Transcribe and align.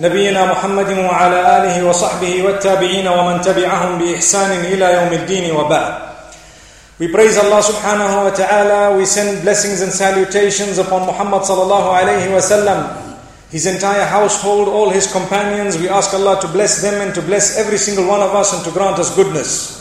نبينا 0.00 0.44
محمد 0.44 0.98
وعلى 0.98 1.38
آله 1.58 1.88
وصحبه 1.88 2.42
والتابعين 2.42 3.08
ومن 3.08 3.40
تبعهم 3.40 3.98
بإحسان 3.98 4.50
إلى 4.64 4.86
يوم 4.94 5.12
الدين 5.12 5.56
وبعد. 5.56 6.10
We 7.00 7.08
praise 7.08 7.38
Allah 7.38 7.64
subhanahu 7.64 8.24
wa 8.24 8.30
ta'ala, 8.30 8.96
we 8.96 9.06
send 9.06 9.40
blessings 9.40 9.80
and 9.80 9.92
salutations 9.92 10.76
upon 10.76 11.06
Muhammad 11.06 11.42
sallallahu 11.48 11.96
alayhi 11.96 12.28
wa 12.28 12.44
sallam, 12.44 12.92
his 13.48 13.64
entire 13.64 14.04
household, 14.04 14.68
all 14.68 14.90
his 14.90 15.10
companions. 15.10 15.78
We 15.78 15.88
ask 15.88 16.12
Allah 16.12 16.40
to 16.42 16.48
bless 16.48 16.82
them 16.82 17.00
and 17.00 17.14
to 17.14 17.22
bless 17.22 17.56
every 17.56 17.78
single 17.78 18.06
one 18.06 18.20
of 18.20 18.34
us 18.34 18.52
and 18.52 18.62
to 18.64 18.70
grant 18.70 18.98
us 18.98 19.16
goodness. 19.16 19.80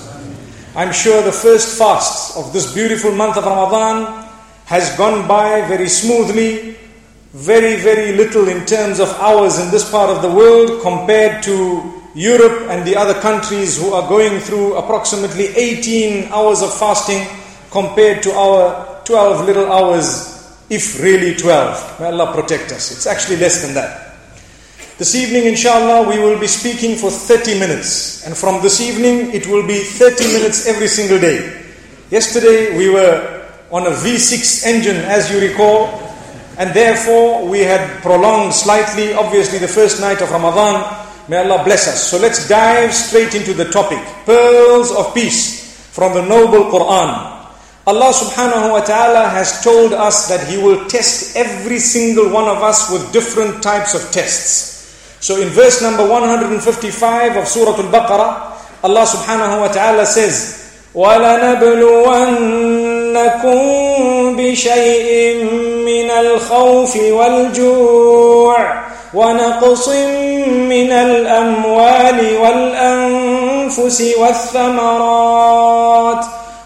I'm 0.75 0.93
sure 0.93 1.21
the 1.21 1.31
first 1.35 1.77
fast 1.77 2.37
of 2.37 2.53
this 2.53 2.73
beautiful 2.73 3.11
month 3.11 3.35
of 3.35 3.43
Ramadan 3.43 4.27
has 4.65 4.95
gone 4.95 5.27
by 5.27 5.67
very 5.67 5.89
smoothly, 5.89 6.77
very, 7.34 7.74
very 7.82 8.16
little 8.16 8.46
in 8.46 8.64
terms 8.64 9.00
of 9.00 9.08
hours 9.18 9.58
in 9.58 9.68
this 9.72 9.90
part 9.90 10.08
of 10.08 10.22
the 10.22 10.30
world 10.30 10.80
compared 10.82 11.42
to 11.42 12.02
Europe 12.14 12.70
and 12.70 12.86
the 12.86 12.94
other 12.94 13.14
countries 13.20 13.76
who 13.76 13.92
are 13.92 14.08
going 14.08 14.38
through 14.38 14.76
approximately 14.76 15.46
18 15.46 16.30
hours 16.30 16.62
of 16.62 16.72
fasting 16.72 17.26
compared 17.72 18.22
to 18.22 18.30
our 18.30 19.02
12 19.04 19.46
little 19.46 19.70
hours, 19.72 20.56
if 20.70 21.02
really 21.02 21.34
12. 21.34 22.00
May 22.00 22.06
Allah 22.06 22.32
protect 22.32 22.70
us. 22.70 22.92
It's 22.92 23.06
actually 23.06 23.38
less 23.38 23.66
than 23.66 23.74
that. 23.74 24.14
This 24.96 25.16
evening, 25.16 25.46
inshallah, 25.46 26.08
we 26.08 26.20
will 26.20 26.38
be 26.38 26.46
speaking 26.46 26.96
for 26.96 27.10
30 27.10 27.58
minutes. 27.58 28.24
And 28.24 28.36
from 28.36 28.62
this 28.62 28.80
evening, 28.80 29.34
it 29.34 29.48
will 29.48 29.66
be 29.66 29.80
30 29.80 30.24
minutes 30.38 30.68
every 30.68 30.86
single 30.86 31.18
day. 31.18 31.66
Yesterday, 32.10 32.78
we 32.78 32.90
were 32.90 33.50
on 33.72 33.88
a 33.88 33.90
V6 33.90 34.64
engine, 34.64 34.98
as 34.98 35.32
you 35.32 35.40
recall, 35.40 36.03
and 36.58 36.74
therefore 36.74 37.46
we 37.48 37.60
had 37.60 38.02
prolonged 38.02 38.54
slightly, 38.54 39.12
obviously, 39.12 39.58
the 39.58 39.68
first 39.68 40.00
night 40.00 40.20
of 40.22 40.30
Ramadan. 40.30 40.82
May 41.28 41.38
Allah 41.38 41.64
bless 41.64 41.88
us. 41.88 42.10
So 42.10 42.18
let's 42.18 42.48
dive 42.48 42.92
straight 42.92 43.34
into 43.34 43.54
the 43.54 43.70
topic 43.70 43.98
Pearls 44.26 44.92
of 44.92 45.14
Peace 45.14 45.64
from 45.92 46.12
the 46.12 46.22
Noble 46.22 46.70
Quran. 46.70 47.34
Allah 47.86 48.10
subhanahu 48.16 48.72
wa 48.72 48.80
ta'ala 48.80 49.28
has 49.28 49.60
told 49.60 49.92
us 49.92 50.28
that 50.28 50.48
He 50.48 50.56
will 50.56 50.88
test 50.88 51.36
every 51.36 51.78
single 51.78 52.32
one 52.32 52.48
of 52.48 52.64
us 52.64 52.90
with 52.90 53.12
different 53.12 53.62
types 53.62 53.92
of 53.92 54.00
tests. 54.12 54.74
So 55.20 55.40
in 55.40 55.48
verse 55.48 55.80
number 55.80 56.04
155 56.08 57.36
of 57.36 57.48
Surah 57.48 57.76
Al-Baqarah, 57.76 58.84
Allah 58.84 59.04
subhanahu 59.04 59.60
wa 59.64 59.68
ta'ala 59.68 60.04
says, 60.04 60.64
وَلَنَبْلُوَنَّكُمْ 63.13 64.35
بِشَيْءٍ 64.35 65.43
مِّنَ 65.85 66.09
الْخَوْفِ 66.11 66.95
وَالْجُوعِ 66.95 68.89
ونقص 69.13 69.89
من 70.69 70.91
الأموال 70.91 72.37
والأنفس 72.37 74.01
والثمرات 74.19 75.45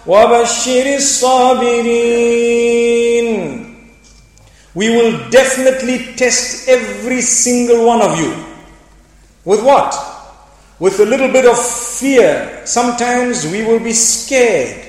وبشر 0.06 0.94
الصابرين 0.96 2.44
We 4.74 4.90
will 4.90 5.30
definitely 5.30 5.98
test 6.16 6.68
every 6.68 7.22
single 7.22 7.86
one 7.86 8.02
of 8.02 8.18
you. 8.18 8.34
With 9.44 9.62
what? 9.64 9.94
With 10.80 10.98
a 10.98 11.04
little 11.06 11.28
bit 11.30 11.46
of 11.46 11.56
fear. 11.56 12.62
Sometimes 12.64 13.46
we 13.46 13.64
will 13.64 13.78
be 13.78 13.92
scared. 13.92 14.87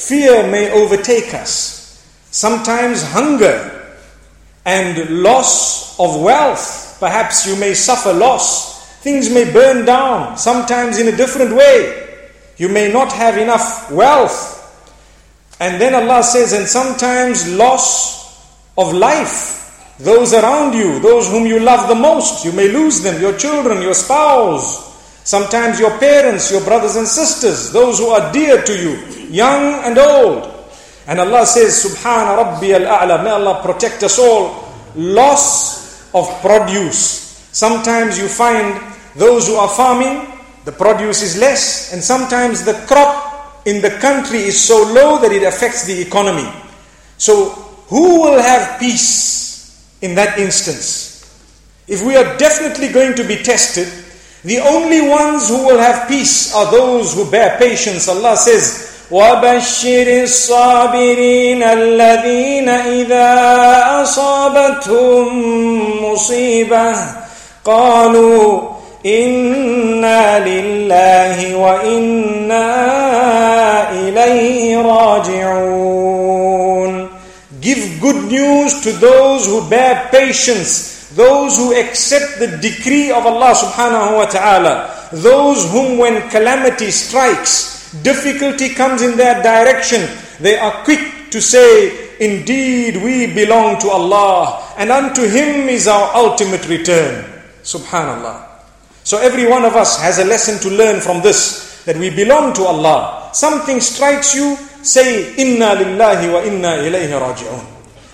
Fear 0.00 0.50
may 0.50 0.72
overtake 0.72 1.34
us. 1.34 2.02
Sometimes 2.30 3.02
hunger 3.12 3.92
and 4.64 5.22
loss 5.22 6.00
of 6.00 6.22
wealth. 6.22 6.96
Perhaps 6.98 7.46
you 7.46 7.54
may 7.56 7.74
suffer 7.74 8.10
loss. 8.10 8.80
Things 9.02 9.28
may 9.28 9.52
burn 9.52 9.84
down, 9.84 10.38
sometimes 10.38 10.98
in 10.98 11.08
a 11.08 11.16
different 11.16 11.54
way. 11.54 12.18
You 12.56 12.70
may 12.70 12.90
not 12.90 13.12
have 13.12 13.36
enough 13.36 13.90
wealth. 13.92 14.56
And 15.60 15.78
then 15.78 15.94
Allah 15.94 16.22
says, 16.22 16.54
and 16.54 16.66
sometimes 16.66 17.46
loss 17.54 18.40
of 18.78 18.94
life. 18.94 19.96
Those 19.98 20.32
around 20.32 20.72
you, 20.72 20.98
those 21.00 21.28
whom 21.28 21.44
you 21.44 21.60
love 21.60 21.88
the 21.88 21.94
most, 21.94 22.42
you 22.42 22.52
may 22.52 22.68
lose 22.68 23.02
them, 23.02 23.20
your 23.20 23.36
children, 23.36 23.82
your 23.82 23.94
spouse. 23.94 24.89
Sometimes 25.24 25.78
your 25.78 25.96
parents, 25.98 26.50
your 26.50 26.62
brothers 26.62 26.96
and 26.96 27.06
sisters, 27.06 27.72
those 27.72 27.98
who 27.98 28.08
are 28.08 28.32
dear 28.32 28.62
to 28.62 28.72
you, 28.72 28.96
young 29.28 29.84
and 29.84 29.98
old. 29.98 30.60
And 31.06 31.20
Allah 31.20 31.46
says, 31.46 31.84
Subhana 31.84 32.36
Rabbi 32.36 32.72
al-A'la, 32.72 33.24
may 33.24 33.30
Allah 33.30 33.60
protect 33.62 34.02
us 34.02 34.18
all. 34.18 34.68
Loss 34.94 36.12
of 36.14 36.26
produce. 36.40 37.48
Sometimes 37.52 38.18
you 38.18 38.28
find 38.28 38.80
those 39.16 39.48
who 39.48 39.56
are 39.56 39.68
farming, 39.68 40.26
the 40.64 40.72
produce 40.72 41.22
is 41.22 41.38
less, 41.38 41.92
and 41.92 42.02
sometimes 42.02 42.64
the 42.64 42.74
crop 42.86 43.66
in 43.66 43.82
the 43.82 43.90
country 43.98 44.38
is 44.38 44.60
so 44.60 44.82
low 44.92 45.18
that 45.20 45.32
it 45.32 45.42
affects 45.42 45.84
the 45.84 46.00
economy. 46.00 46.48
So, 47.18 47.50
who 47.88 48.22
will 48.22 48.40
have 48.40 48.78
peace 48.78 49.98
in 50.00 50.14
that 50.14 50.38
instance? 50.38 51.10
If 51.88 52.04
we 52.06 52.16
are 52.16 52.38
definitely 52.38 52.92
going 52.92 53.16
to 53.16 53.24
be 53.26 53.36
tested, 53.42 53.88
the 54.43 54.59
only 54.59 55.01
ones 55.01 55.49
who 55.49 55.65
will 55.65 55.79
have 55.79 56.07
peace 56.07 56.53
are 56.53 56.69
those 56.71 57.13
who 57.15 57.29
bear 57.29 57.57
patience. 57.57 58.07
Allah 58.07 58.37
says, 58.37 58.85
وبشر 59.11 60.23
الصابرين 60.23 61.63
الذين 61.63 62.69
إذا 62.69 63.33
أصابتهم 64.01 65.27
مصيبة 66.05 66.95
قالوا 67.65 68.61
إنا 69.05 70.39
لله 70.39 71.55
وإنا 71.55 72.71
إليه 73.91 74.77
راجعون 74.77 76.25
Give 77.61 77.99
good 77.99 78.29
news 78.29 78.81
to 78.81 78.91
those 78.91 79.47
who 79.47 79.67
bear 79.69 80.07
patience, 80.11 80.98
those 81.14 81.56
who 81.56 81.74
accept 81.74 82.38
the 82.38 82.58
decree 82.62 83.10
of 83.10 83.26
Allah 83.26 83.54
subhanahu 83.54 84.16
wa 84.16 84.26
ta'ala, 84.26 85.08
those 85.12 85.66
whom 85.70 85.98
when 85.98 86.28
calamity 86.30 86.90
strikes, 86.90 87.92
difficulty 88.02 88.70
comes 88.74 89.02
in 89.02 89.16
their 89.16 89.42
direction, 89.42 90.06
they 90.38 90.56
are 90.56 90.84
quick 90.84 91.30
to 91.30 91.40
say, 91.40 92.08
Indeed, 92.20 93.02
we 93.02 93.32
belong 93.32 93.80
to 93.80 93.88
Allah, 93.88 94.62
and 94.76 94.90
unto 94.92 95.26
Him 95.26 95.68
is 95.68 95.88
our 95.88 96.14
ultimate 96.14 96.68
return. 96.68 97.24
Subhanallah. 97.64 98.46
So, 99.04 99.18
every 99.18 99.48
one 99.48 99.64
of 99.64 99.74
us 99.74 100.00
has 100.00 100.18
a 100.18 100.24
lesson 100.24 100.60
to 100.60 100.76
learn 100.76 101.00
from 101.00 101.22
this 101.22 101.82
that 101.86 101.96
we 101.96 102.10
belong 102.10 102.52
to 102.54 102.64
Allah. 102.64 103.30
Something 103.32 103.80
strikes 103.80 104.34
you, 104.34 104.56
say, 104.84 105.34
Inna 105.36 105.74
lillahi 105.80 106.28
wa 106.30 106.40
inna 106.44 106.68
ilayhi 106.84 107.08
raji'un. 107.18 107.64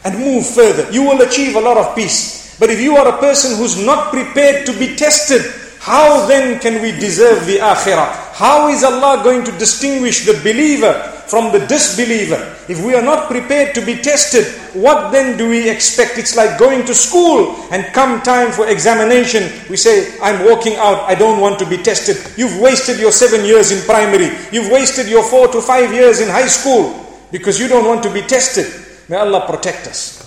And 0.04 0.18
move 0.20 0.46
further. 0.46 0.88
You 0.92 1.02
will 1.02 1.20
achieve 1.22 1.56
a 1.56 1.60
lot 1.60 1.76
of 1.76 1.96
peace. 1.96 2.45
But 2.58 2.70
if 2.70 2.80
you 2.80 2.96
are 2.96 3.08
a 3.08 3.18
person 3.18 3.56
who's 3.58 3.76
not 3.84 4.12
prepared 4.12 4.66
to 4.66 4.72
be 4.78 4.96
tested, 4.96 5.42
how 5.86 6.26
then 6.26 6.58
can 6.58 6.82
we 6.82 6.90
deserve 6.90 7.46
the 7.46 7.58
akhirah? 7.58 8.10
How 8.34 8.68
is 8.68 8.82
Allah 8.82 9.22
going 9.22 9.44
to 9.44 9.52
distinguish 9.52 10.26
the 10.26 10.34
believer 10.42 10.92
from 11.30 11.52
the 11.52 11.64
disbeliever? 11.66 12.36
If 12.68 12.84
we 12.84 12.94
are 12.96 13.02
not 13.02 13.30
prepared 13.30 13.72
to 13.76 13.86
be 13.86 13.94
tested, 13.94 14.46
what 14.74 15.12
then 15.12 15.38
do 15.38 15.48
we 15.48 15.70
expect? 15.70 16.18
It's 16.18 16.34
like 16.34 16.58
going 16.58 16.84
to 16.86 16.94
school 16.94 17.54
and 17.70 17.86
come 17.94 18.20
time 18.22 18.50
for 18.50 18.66
examination, 18.66 19.46
we 19.70 19.76
say, 19.76 20.18
I'm 20.20 20.44
walking 20.44 20.74
out, 20.74 21.06
I 21.06 21.14
don't 21.14 21.40
want 21.40 21.60
to 21.60 21.66
be 21.66 21.76
tested. 21.76 22.18
You've 22.36 22.58
wasted 22.60 22.98
your 22.98 23.12
seven 23.12 23.44
years 23.46 23.70
in 23.70 23.84
primary, 23.86 24.34
you've 24.50 24.72
wasted 24.72 25.06
your 25.08 25.22
four 25.22 25.46
to 25.48 25.60
five 25.62 25.92
years 25.92 26.20
in 26.20 26.28
high 26.28 26.48
school 26.48 27.06
because 27.30 27.60
you 27.60 27.68
don't 27.68 27.86
want 27.86 28.02
to 28.02 28.12
be 28.12 28.22
tested. 28.22 28.66
May 29.08 29.18
Allah 29.18 29.46
protect 29.46 29.86
us. 29.86 30.25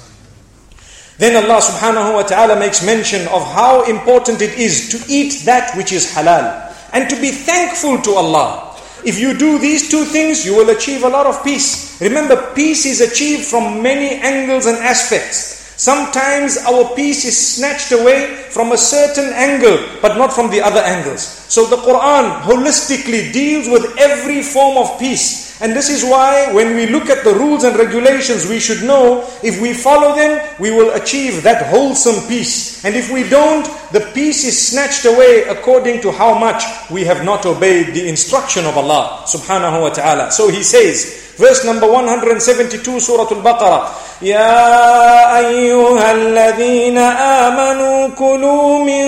Then 1.20 1.36
Allah 1.36 1.60
subhanahu 1.60 2.16
wa 2.16 2.24
ta'ala 2.24 2.56
makes 2.56 2.80
mention 2.80 3.28
of 3.28 3.44
how 3.44 3.84
important 3.92 4.40
it 4.40 4.56
is 4.56 4.88
to 4.96 5.04
eat 5.12 5.44
that 5.44 5.76
which 5.76 5.92
is 5.92 6.16
halal 6.16 6.48
and 6.96 7.12
to 7.12 7.20
be 7.20 7.36
thankful 7.36 8.00
to 8.08 8.16
Allah. 8.16 8.72
If 9.04 9.20
you 9.20 9.36
do 9.36 9.60
these 9.60 9.92
two 9.92 10.08
things, 10.08 10.48
you 10.48 10.56
will 10.56 10.72
achieve 10.72 11.04
a 11.04 11.12
lot 11.12 11.28
of 11.28 11.44
peace. 11.44 12.00
Remember, 12.00 12.40
peace 12.56 12.88
is 12.88 13.04
achieved 13.04 13.44
from 13.44 13.84
many 13.84 14.16
angles 14.24 14.66
and 14.66 14.80
aspects. 14.80 15.60
Sometimes 15.76 16.56
our 16.64 16.96
peace 16.96 17.24
is 17.24 17.36
snatched 17.36 17.92
away 17.92 18.48
from 18.52 18.72
a 18.72 18.78
certain 18.78 19.32
angle, 19.36 19.76
but 20.02 20.16
not 20.16 20.32
from 20.32 20.50
the 20.52 20.60
other 20.60 20.80
angles. 20.80 21.24
So 21.52 21.68
the 21.68 21.84
Quran 21.84 22.48
holistically 22.48 23.32
deals 23.32 23.68
with 23.68 23.92
every 24.00 24.44
form 24.44 24.78
of 24.78 25.00
peace. 25.00 25.49
And 25.61 25.73
this 25.73 25.89
is 25.89 26.05
why 26.05 26.53
when 26.53 26.75
we 26.75 26.87
look 26.87 27.09
at 27.09 27.25
the 27.25 27.33
rules 27.33 27.65
and 27.65 27.77
regulations, 27.77 28.47
we 28.47 28.59
should 28.59 28.83
know 28.83 29.23
if 29.43 29.61
we 29.61 29.73
follow 29.73 30.15
them, 30.15 30.43
we 30.59 30.71
will 30.71 30.93
achieve 30.95 31.43
that 31.45 31.71
wholesome 31.71 32.27
peace. 32.29 32.85
And 32.85 32.95
if 32.95 33.11
we 33.11 33.29
don't, 33.29 33.65
the 33.93 34.01
peace 34.13 34.45
is 34.45 34.57
snatched 34.59 35.05
away 35.05 35.45
according 35.45 36.03
to 36.03 36.11
how 36.13 36.37
much 36.37 36.65
we 36.91 37.05
have 37.05 37.25
not 37.25 37.47
obeyed 37.47 37.95
the 37.95 38.09
instruction 38.09 38.67
of 38.67 38.77
Allah 38.77 39.23
subhanahu 39.27 39.81
wa 39.83 39.91
ta'ala. 39.91 40.33
So 40.33 40.49
he 40.51 40.63
says, 40.63 41.35
verse 41.39 41.65
number 41.65 41.87
172, 41.91 43.01
Surah 43.01 43.31
Al-Baqarah, 43.31 44.05
يا 44.23 45.39
أيها 45.39 46.13
الذين 46.13 46.99
آمنوا 46.99 48.09
كلوا 48.09 48.79
من 48.79 49.05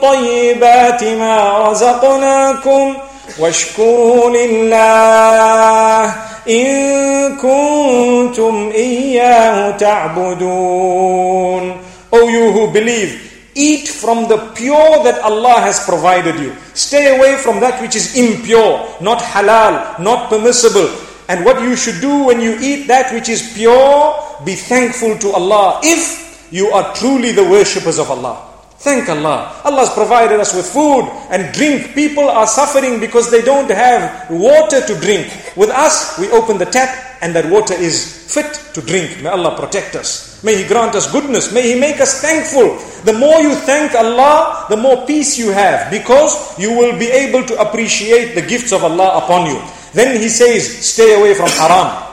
طيبات 0.00 1.04
ما 1.04 1.68
رزقناكم 1.68 2.96
واشكروا 3.38 4.30
لله 4.30 6.14
إن 6.48 7.36
كنتم 7.36 8.70
إياه 8.74 9.70
تعبدون 9.70 11.76
O 12.14 12.28
you 12.28 12.52
who 12.52 12.70
believe, 12.70 13.48
eat 13.54 13.88
from 13.88 14.28
the 14.28 14.36
pure 14.54 15.02
that 15.02 15.18
Allah 15.24 15.60
has 15.60 15.82
provided 15.86 16.38
you. 16.38 16.54
Stay 16.74 17.16
away 17.16 17.36
from 17.36 17.58
that 17.60 17.80
which 17.80 17.96
is 17.96 18.14
impure, 18.18 18.84
not 19.00 19.18
halal, 19.18 19.98
not 19.98 20.28
permissible. 20.28 20.90
And 21.30 21.42
what 21.42 21.62
you 21.62 21.74
should 21.74 22.02
do 22.02 22.24
when 22.24 22.38
you 22.42 22.58
eat 22.60 22.86
that 22.88 23.14
which 23.14 23.30
is 23.30 23.54
pure, 23.54 24.12
be 24.44 24.56
thankful 24.56 25.16
to 25.24 25.30
Allah 25.32 25.80
if 25.82 26.52
you 26.52 26.68
are 26.68 26.94
truly 26.94 27.32
the 27.32 27.44
worshippers 27.44 27.98
of 27.98 28.10
Allah. 28.10 28.45
Thank 28.87 29.09
Allah. 29.09 29.51
Allah 29.67 29.83
has 29.83 29.91
provided 29.91 30.39
us 30.39 30.55
with 30.55 30.63
food 30.63 31.11
and 31.27 31.51
drink. 31.51 31.91
People 31.91 32.23
are 32.23 32.47
suffering 32.47 33.01
because 33.03 33.27
they 33.29 33.41
don't 33.43 33.67
have 33.67 34.31
water 34.31 34.79
to 34.79 34.95
drink. 35.03 35.27
With 35.59 35.67
us, 35.75 36.15
we 36.17 36.31
open 36.31 36.55
the 36.57 36.71
tap 36.71 37.19
and 37.19 37.35
that 37.35 37.51
water 37.51 37.73
is 37.75 38.31
fit 38.31 38.47
to 38.71 38.79
drink. 38.79 39.19
May 39.19 39.27
Allah 39.27 39.59
protect 39.59 39.99
us. 39.99 40.39
May 40.41 40.55
He 40.55 40.63
grant 40.63 40.95
us 40.95 41.11
goodness. 41.11 41.51
May 41.51 41.67
He 41.67 41.77
make 41.77 41.99
us 41.99 42.21
thankful. 42.23 42.79
The 43.03 43.11
more 43.11 43.43
you 43.43 43.55
thank 43.67 43.91
Allah, 43.91 44.67
the 44.71 44.77
more 44.79 45.03
peace 45.05 45.35
you 45.37 45.51
have 45.51 45.91
because 45.91 46.55
you 46.57 46.71
will 46.71 46.95
be 46.97 47.11
able 47.11 47.43
to 47.43 47.59
appreciate 47.59 48.39
the 48.39 48.41
gifts 48.47 48.71
of 48.71 48.85
Allah 48.87 49.19
upon 49.19 49.51
you. 49.51 49.59
Then 49.91 50.15
He 50.15 50.29
says, 50.31 50.63
stay 50.63 51.19
away 51.19 51.35
from 51.35 51.51
haram. 51.59 52.06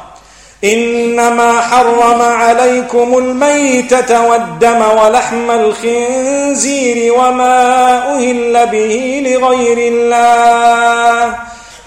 إنما 0.63 1.61
حرم 1.61 2.21
عليكم 2.21 3.17
الميتة 3.17 4.21
والدم 4.21 4.81
ولحم 4.81 5.51
الخنزير 5.51 7.13
وما 7.13 7.97
أهل 8.15 8.67
به 8.71 9.21
لغير 9.25 9.77
الله 9.93 11.35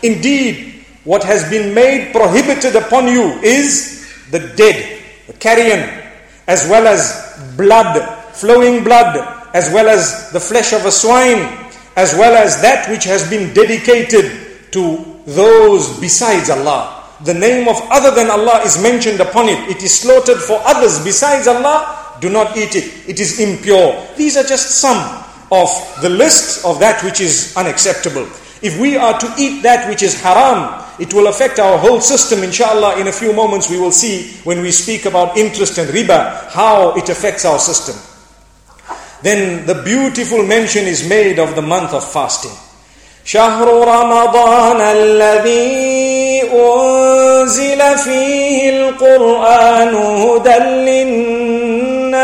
Indeed, 0.05 0.83
what 1.05 1.23
has 1.23 1.49
been 1.49 1.75
made 1.75 2.13
prohibited 2.13 2.75
upon 2.75 3.07
you 3.07 3.23
is 3.43 4.09
the 4.33 4.41
dead, 4.57 4.99
the 5.29 5.33
carrion, 5.35 5.89
as 6.49 6.67
well 6.69 6.89
as 6.89 7.39
blood, 7.57 8.03
flowing 8.33 8.83
blood, 8.83 9.15
as 9.55 9.71
well 9.73 9.89
as 9.89 10.31
the 10.33 10.41
flesh 10.41 10.73
of 10.73 10.85
a 10.87 10.91
swine, 10.91 11.47
as 11.95 12.15
well 12.15 12.35
as 12.35 12.61
that 12.63 12.89
which 12.91 13.05
has 13.05 13.29
been 13.31 13.53
dedicated 13.55 14.73
to 14.73 15.05
those 15.27 16.01
besides 16.01 16.51
Allah. 16.51 16.96
the 17.25 17.35
name 17.35 17.69
of 17.69 17.77
other 17.91 18.11
than 18.11 18.31
Allah 18.31 18.63
is 18.65 18.83
mentioned 18.83 19.21
upon 19.21 19.49
it, 19.49 19.59
it 19.69 19.83
is 19.83 20.01
slaughtered 20.01 20.39
for 20.39 20.61
others 20.65 21.03
besides 21.05 21.47
Allah, 21.47 22.17
do 22.21 22.29
not 22.29 22.57
eat 22.57 22.75
it. 22.75 23.09
It 23.09 23.21
is 23.21 23.41
impure. 23.41 24.07
These 24.17 24.37
are 24.37 24.45
just 24.45 24.81
some 24.81 24.99
of 25.51 25.69
the 26.01 26.09
list 26.09 26.65
of 26.65 26.81
that 26.81 27.03
which 27.05 27.21
is 27.21 27.55
unacceptable. 27.57 28.27
If 28.63 28.79
we 28.81 28.97
are 28.97 29.19
to 29.19 29.35
eat 29.39 29.63
that 29.63 29.89
which 29.89 30.03
is 30.03 30.21
haram, 30.21 30.83
it 31.01 31.13
will 31.13 31.27
affect 31.27 31.59
our 31.59 31.79
whole 31.79 32.01
system. 32.01 32.43
Inshallah, 32.45 32.99
in 33.01 33.09
a 33.09 33.13
few 33.13 33.33
moments 33.33 33.69
we 33.69 33.79
will 33.79 33.91
see 33.93 34.33
when 34.45 34.61
we 34.63 34.71
speak 34.71 35.05
about 35.05 35.37
interest 35.37 35.79
and 35.79 35.91
riba, 35.91 36.49
how 36.51 36.95
it 36.95 37.09
affects 37.09 37.45
our 37.45 37.59
system. 37.59 37.97
Then 39.23 39.67
the 39.67 39.83
beautiful 39.83 40.45
mention 40.45 40.85
is 40.87 41.09
made 41.09 41.39
of 41.39 41.55
the 41.55 41.63
month 41.63 41.93
of 41.93 42.05
fasting. 42.09 42.53
شهر 43.25 43.69
رمضان 43.87 44.81
الذي 44.81 46.16
أنزل 46.57 47.81
فيه 47.99 48.71
القرآن 48.71 49.95
هدى 49.95 50.59
للناس 50.89 52.23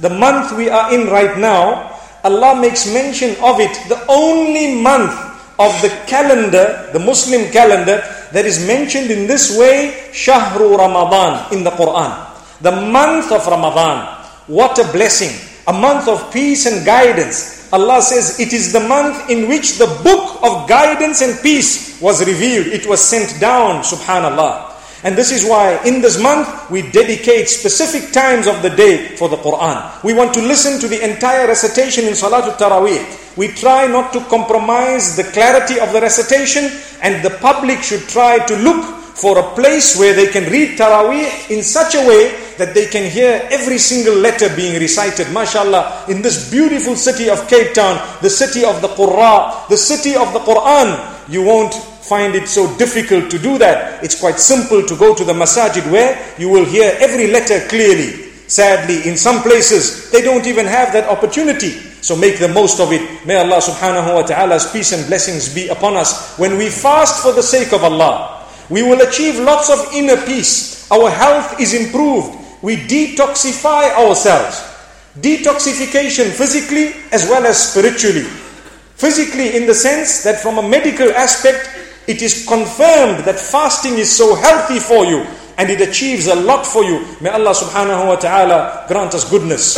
The 0.00 0.08
month 0.08 0.52
we 0.56 0.70
are 0.72 0.88
in 0.96 1.08
right 1.12 1.36
now, 1.36 1.92
Allah 2.24 2.56
makes 2.56 2.88
mention 2.88 3.36
of 3.44 3.60
it, 3.60 3.68
the 3.92 4.00
only 4.08 4.80
month 4.80 5.12
of 5.60 5.76
the 5.84 5.90
calendar, 6.08 6.88
the 6.94 6.98
Muslim 6.98 7.52
calendar, 7.52 8.00
that 8.32 8.46
is 8.48 8.64
mentioned 8.66 9.10
in 9.10 9.26
this 9.28 9.52
way, 9.58 10.08
Shahru 10.16 10.72
Ramadan 10.78 11.52
in 11.52 11.64
the 11.64 11.70
Quran. 11.76 12.16
The 12.64 12.72
month 12.72 13.30
of 13.30 13.44
Ramadan. 13.46 14.24
What 14.48 14.78
a 14.80 14.84
blessing. 14.90 15.36
A 15.68 15.72
month 15.72 16.08
of 16.08 16.32
peace 16.32 16.64
and 16.64 16.80
guidance 16.86 17.60
Allah 17.72 18.02
says 18.02 18.40
it 18.40 18.52
is 18.52 18.72
the 18.72 18.80
month 18.82 19.30
in 19.30 19.46
which 19.48 19.78
the 19.78 19.86
book 20.02 20.42
of 20.42 20.66
guidance 20.68 21.22
and 21.22 21.38
peace 21.40 21.83
was 22.01 22.25
revealed. 22.25 22.67
It 22.67 22.87
was 22.87 22.99
sent 22.99 23.39
down, 23.39 23.83
subhanallah. 23.83 24.73
And 25.03 25.15
this 25.15 25.31
is 25.31 25.45
why 25.45 25.79
in 25.85 26.01
this 26.01 26.19
month 26.19 26.49
we 26.71 26.81
dedicate 26.89 27.47
specific 27.47 28.11
times 28.11 28.47
of 28.47 28.63
the 28.63 28.71
day 28.71 29.15
for 29.15 29.29
the 29.29 29.37
Quran. 29.37 30.03
We 30.03 30.15
want 30.15 30.33
to 30.33 30.41
listen 30.41 30.79
to 30.81 30.87
the 30.87 31.03
entire 31.03 31.47
recitation 31.47 32.05
in 32.05 32.13
Salatul 32.13 32.57
Taraweeh. 32.57 33.37
We 33.37 33.49
try 33.49 33.85
not 33.85 34.13
to 34.13 34.21
compromise 34.25 35.15
the 35.15 35.25
clarity 35.25 35.79
of 35.79 35.93
the 35.93 36.01
recitation 36.01 36.71
and 37.03 37.23
the 37.23 37.37
public 37.37 37.83
should 37.83 38.07
try 38.09 38.43
to 38.47 38.55
look 38.57 38.83
for 39.13 39.37
a 39.37 39.53
place 39.53 39.97
where 39.97 40.15
they 40.15 40.27
can 40.27 40.51
read 40.51 40.77
Taraweeh 40.77 41.51
in 41.51 41.61
such 41.61 41.93
a 41.93 42.07
way 42.07 42.44
that 42.57 42.73
they 42.73 42.87
can 42.87 43.09
hear 43.09 43.47
every 43.51 43.77
single 43.77 44.15
letter 44.15 44.53
being 44.55 44.79
recited. 44.79 45.27
MashaAllah, 45.27 46.09
in 46.09 46.21
this 46.21 46.49
beautiful 46.51 46.95
city 46.95 47.29
of 47.29 47.47
Cape 47.47 47.73
Town, 47.73 48.01
the 48.21 48.29
city 48.29 48.63
of 48.63 48.81
the 48.81 48.89
Qurra, 48.89 49.67
the 49.69 49.77
city 49.77 50.15
of 50.15 50.31
the 50.33 50.39
Quran, 50.39 51.29
you 51.29 51.43
won't 51.43 51.73
find 51.73 52.35
it 52.35 52.47
so 52.47 52.69
difficult 52.77 53.31
to 53.31 53.39
do 53.39 53.57
that. 53.57 54.03
It's 54.03 54.19
quite 54.19 54.39
simple 54.39 54.83
to 54.85 54.95
go 54.95 55.15
to 55.15 55.23
the 55.23 55.33
masajid 55.33 55.89
where 55.91 56.13
you 56.37 56.49
will 56.49 56.65
hear 56.65 56.95
every 56.99 57.27
letter 57.27 57.59
clearly. 57.67 58.25
Sadly, 58.47 59.09
in 59.09 59.17
some 59.17 59.41
places, 59.41 60.11
they 60.11 60.21
don't 60.21 60.45
even 60.45 60.67
have 60.67 60.93
that 60.93 61.09
opportunity. 61.09 61.71
So 62.05 62.15
make 62.15 62.37
the 62.37 62.47
most 62.47 62.79
of 62.79 62.93
it. 62.93 63.01
May 63.25 63.41
Allah 63.41 63.57
subhanahu 63.57 64.13
wa 64.13 64.21
ta'ala's 64.21 64.69
peace 64.71 64.93
and 64.93 65.01
blessings 65.07 65.49
be 65.49 65.67
upon 65.69 65.97
us. 65.97 66.37
When 66.37 66.55
we 66.57 66.69
fast 66.69 67.23
for 67.23 67.33
the 67.33 67.41
sake 67.41 67.73
of 67.73 67.83
Allah, 67.83 68.45
we 68.69 68.83
will 68.83 69.01
achieve 69.01 69.39
lots 69.39 69.73
of 69.73 69.89
inner 69.93 70.17
peace. 70.29 70.85
Our 70.91 71.09
health 71.09 71.59
is 71.59 71.73
improved. 71.73 72.37
We 72.65 72.77
detoxify 72.77 73.93
ourselves. 73.93 74.57
Detoxification 75.21 76.33
physically 76.33 76.97
as 77.11 77.29
well 77.29 77.45
as 77.45 77.61
spiritually. 77.71 78.23
Physically, 78.97 79.55
in 79.55 79.67
the 79.67 79.75
sense 79.75 80.23
that 80.23 80.41
from 80.41 80.57
a 80.57 80.67
medical 80.67 81.11
aspect, 81.11 81.69
it 82.07 82.23
is 82.23 82.43
confirmed 82.47 83.23
that 83.25 83.37
fasting 83.37 83.99
is 83.99 84.09
so 84.09 84.33
healthy 84.33 84.79
for 84.79 85.05
you 85.05 85.27
and 85.59 85.69
it 85.69 85.79
achieves 85.79 86.25
a 86.25 86.33
lot 86.33 86.65
for 86.65 86.83
you. 86.83 87.05
May 87.21 87.29
Allah 87.29 87.53
subhanahu 87.53 88.07
wa 88.07 88.15
ta'ala 88.15 88.85
grant 88.87 89.13
us 89.13 89.29
goodness. 89.29 89.77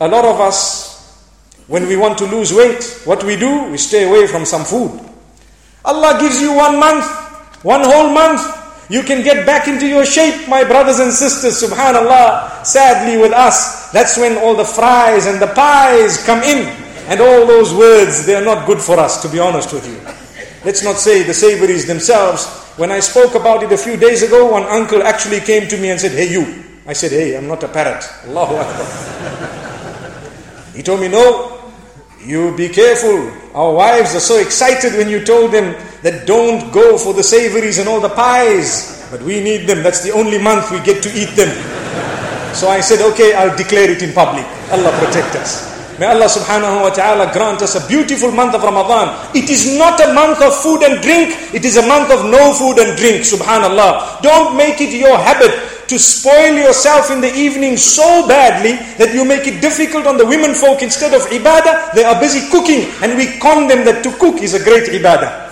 A 0.00 0.08
lot 0.08 0.24
of 0.24 0.40
us, 0.40 1.22
when 1.68 1.86
we 1.86 1.96
want 1.96 2.18
to 2.18 2.26
lose 2.26 2.52
weight, 2.52 2.82
what 3.04 3.22
we 3.22 3.36
do? 3.36 3.70
We 3.70 3.78
stay 3.78 4.08
away 4.10 4.26
from 4.26 4.44
some 4.44 4.64
food. 4.64 4.90
Allah 5.84 6.18
gives 6.18 6.42
you 6.42 6.52
one 6.52 6.80
month 6.80 7.06
one 7.66 7.82
whole 7.82 8.10
month, 8.10 8.40
you 8.88 9.02
can 9.02 9.24
get 9.24 9.44
back 9.44 9.66
into 9.66 9.86
your 9.86 10.04
shape, 10.06 10.48
my 10.48 10.62
brothers 10.62 11.00
and 11.00 11.12
sisters, 11.12 11.60
subhanallah. 11.62 12.64
Sadly, 12.64 13.20
with 13.20 13.32
us, 13.32 13.90
that's 13.90 14.16
when 14.16 14.38
all 14.38 14.54
the 14.54 14.64
fries 14.64 15.26
and 15.26 15.42
the 15.42 15.48
pies 15.48 16.24
come 16.24 16.42
in. 16.42 16.68
And 17.08 17.20
all 17.20 17.46
those 17.46 17.74
words, 17.74 18.26
they 18.26 18.34
are 18.34 18.44
not 18.44 18.66
good 18.66 18.80
for 18.80 18.98
us, 18.98 19.22
to 19.22 19.28
be 19.28 19.38
honest 19.38 19.72
with 19.72 19.86
you. 19.86 20.00
Let's 20.64 20.82
not 20.82 20.96
say 20.96 21.22
the 21.22 21.34
savories 21.34 21.86
themselves. 21.86 22.46
When 22.76 22.90
I 22.90 23.00
spoke 23.00 23.34
about 23.34 23.62
it 23.62 23.72
a 23.72 23.78
few 23.78 23.96
days 23.96 24.22
ago, 24.22 24.50
one 24.50 24.64
uncle 24.64 25.02
actually 25.02 25.40
came 25.40 25.68
to 25.68 25.76
me 25.78 25.90
and 25.90 26.00
said, 26.00 26.12
Hey, 26.12 26.30
you. 26.30 26.64
I 26.86 26.92
said, 26.92 27.10
Hey, 27.10 27.36
I'm 27.36 27.46
not 27.48 27.62
a 27.62 27.68
parrot. 27.68 28.04
Allahu 28.26 28.56
Akbar. 28.56 28.86
he 30.74 30.82
told 30.82 31.00
me, 31.00 31.08
No, 31.08 31.72
you 32.20 32.56
be 32.56 32.68
careful. 32.68 33.30
Our 33.56 33.72
wives 33.72 34.14
are 34.14 34.20
so 34.20 34.36
excited 34.36 34.92
when 35.00 35.08
you 35.08 35.24
told 35.24 35.50
them 35.50 35.72
that 36.04 36.26
don't 36.28 36.70
go 36.76 36.98
for 37.00 37.14
the 37.16 37.24
savories 37.24 37.78
and 37.80 37.88
all 37.88 38.04
the 38.04 38.12
pies. 38.12 39.08
But 39.10 39.22
we 39.22 39.40
need 39.40 39.64
them. 39.64 39.82
That's 39.82 40.04
the 40.04 40.12
only 40.12 40.36
month 40.36 40.70
we 40.70 40.76
get 40.84 41.02
to 41.04 41.10
eat 41.16 41.32
them. 41.40 41.48
So 42.52 42.68
I 42.68 42.84
said, 42.84 43.00
okay, 43.12 43.32
I'll 43.32 43.56
declare 43.56 43.88
it 43.90 44.02
in 44.02 44.12
public. 44.12 44.44
Allah 44.68 44.92
protect 45.00 45.40
us. 45.40 45.72
May 45.98 46.04
Allah 46.04 46.28
subhanahu 46.28 46.84
wa 46.84 46.92
ta'ala 46.92 47.32
grant 47.32 47.64
us 47.64 47.80
a 47.80 47.88
beautiful 47.88 48.28
month 48.28 48.52
of 48.52 48.60
Ramadan. 48.60 49.16
It 49.32 49.48
is 49.48 49.72
not 49.80 49.96
a 50.04 50.12
month 50.12 50.44
of 50.44 50.52
food 50.52 50.84
and 50.84 51.00
drink, 51.00 51.32
it 51.56 51.64
is 51.64 51.80
a 51.80 51.86
month 51.88 52.12
of 52.12 52.28
no 52.28 52.52
food 52.52 52.76
and 52.76 52.92
drink, 53.00 53.24
subhanallah. 53.24 54.20
Don't 54.20 54.52
make 54.60 54.84
it 54.84 54.92
your 54.92 55.16
habit 55.16 55.56
to 55.88 55.98
spoil 55.98 56.54
yourself 56.54 57.10
in 57.10 57.20
the 57.20 57.32
evening 57.32 57.76
so 57.76 58.26
badly 58.26 58.74
that 58.98 59.14
you 59.14 59.24
make 59.24 59.46
it 59.46 59.60
difficult 59.60 60.06
on 60.06 60.16
the 60.16 60.26
women 60.26 60.54
folk 60.54 60.82
instead 60.82 61.14
of 61.14 61.22
ibadah, 61.30 61.94
they 61.94 62.04
are 62.04 62.18
busy 62.20 62.48
cooking 62.50 62.90
and 63.02 63.16
we 63.16 63.38
con 63.38 63.68
them 63.68 63.84
that 63.84 64.02
to 64.02 64.10
cook 64.18 64.42
is 64.42 64.54
a 64.54 64.62
great 64.62 64.90
ibadah. 64.90 65.46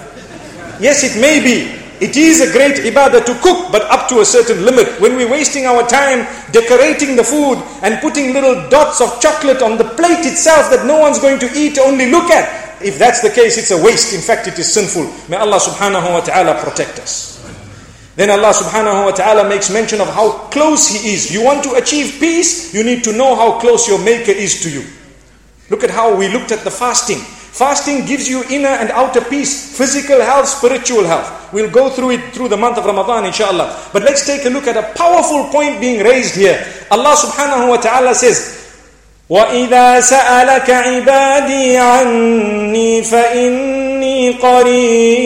Yes, 0.80 1.04
it 1.04 1.20
may 1.20 1.38
be. 1.38 1.80
It 2.02 2.16
is 2.16 2.42
a 2.42 2.50
great 2.50 2.82
ibadah 2.82 3.24
to 3.24 3.34
cook, 3.38 3.70
but 3.70 3.82
up 3.86 4.08
to 4.10 4.20
a 4.20 4.24
certain 4.26 4.64
limit. 4.64 5.00
When 5.00 5.16
we're 5.16 5.30
wasting 5.30 5.64
our 5.64 5.86
time 5.86 6.26
decorating 6.50 7.14
the 7.14 7.22
food 7.22 7.62
and 7.82 8.00
putting 8.00 8.34
little 8.34 8.68
dots 8.68 9.00
of 9.00 9.20
chocolate 9.20 9.62
on 9.62 9.78
the 9.78 9.84
plate 9.84 10.26
itself 10.26 10.70
that 10.70 10.84
no 10.84 10.98
one's 10.98 11.20
going 11.20 11.38
to 11.38 11.48
eat, 11.54 11.78
only 11.78 12.10
look 12.10 12.30
at, 12.30 12.82
if 12.82 12.98
that's 12.98 13.22
the 13.22 13.30
case, 13.30 13.56
it's 13.56 13.70
a 13.70 13.80
waste. 13.80 14.12
In 14.12 14.20
fact, 14.20 14.48
it 14.48 14.58
is 14.58 14.72
sinful. 14.74 15.06
May 15.30 15.36
Allah 15.36 15.58
subhanahu 15.62 16.12
wa 16.12 16.20
ta'ala 16.20 16.60
protect 16.60 16.98
us. 16.98 17.33
Then 18.15 18.29
Allah 18.29 18.51
subhanahu 18.51 19.05
wa 19.05 19.11
ta'ala 19.11 19.47
makes 19.47 19.69
mention 19.71 20.01
of 20.01 20.09
how 20.11 20.51
close 20.51 20.87
He 20.91 21.13
is. 21.13 21.31
You 21.31 21.43
want 21.43 21.63
to 21.63 21.75
achieve 21.75 22.19
peace, 22.19 22.73
you 22.73 22.83
need 22.83 23.03
to 23.05 23.13
know 23.13 23.35
how 23.35 23.59
close 23.59 23.87
your 23.87 23.99
Maker 24.03 24.31
is 24.35 24.61
to 24.63 24.69
you. 24.69 24.83
Look 25.69 25.83
at 25.83 25.89
how 25.89 26.15
we 26.15 26.27
looked 26.27 26.51
at 26.51 26.65
the 26.65 26.71
fasting. 26.71 27.23
Fasting 27.49 28.05
gives 28.05 28.27
you 28.27 28.43
inner 28.49 28.69
and 28.69 28.91
outer 28.91 29.21
peace, 29.21 29.77
physical 29.77 30.19
health, 30.21 30.47
spiritual 30.47 31.05
health. 31.05 31.31
We'll 31.53 31.71
go 31.71 31.89
through 31.89 32.11
it 32.11 32.33
through 32.33 32.49
the 32.49 32.57
month 32.57 32.77
of 32.77 32.85
Ramadan, 32.85 33.25
inshallah. 33.25 33.73
But 33.93 34.03
let's 34.03 34.25
take 34.25 34.45
a 34.45 34.49
look 34.49 34.67
at 34.67 34.77
a 34.77 34.83
powerful 34.97 35.45
point 35.49 35.79
being 35.79 36.03
raised 36.03 36.35
here. 36.35 36.65
Allah 36.91 37.15
subhanahu 37.15 37.69
wa 37.69 37.77
ta'ala 37.77 38.13
says, 38.15 38.57
وَإِذَا 39.29 40.01
سَأَلَكَ 40.01 40.69
عِبَادِي 40.69 41.77
عَنِّي 41.77 43.01
فَإِنِّي 43.03 44.31
قَرِيبٌ 44.41 45.19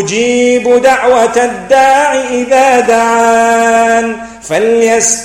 أجيب 0.00 0.82
دعوة 0.82 1.44
الداع 1.44 2.14
إذا 2.30 2.80
دعان 2.80 4.16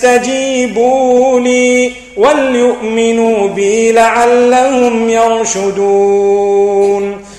فليستجيبوا 0.07 1.39
لي 1.39 1.93
وليؤمنوا 2.17 3.47
بي 3.47 3.91
لعلهم 3.91 5.09
يرشدون 5.09 6.47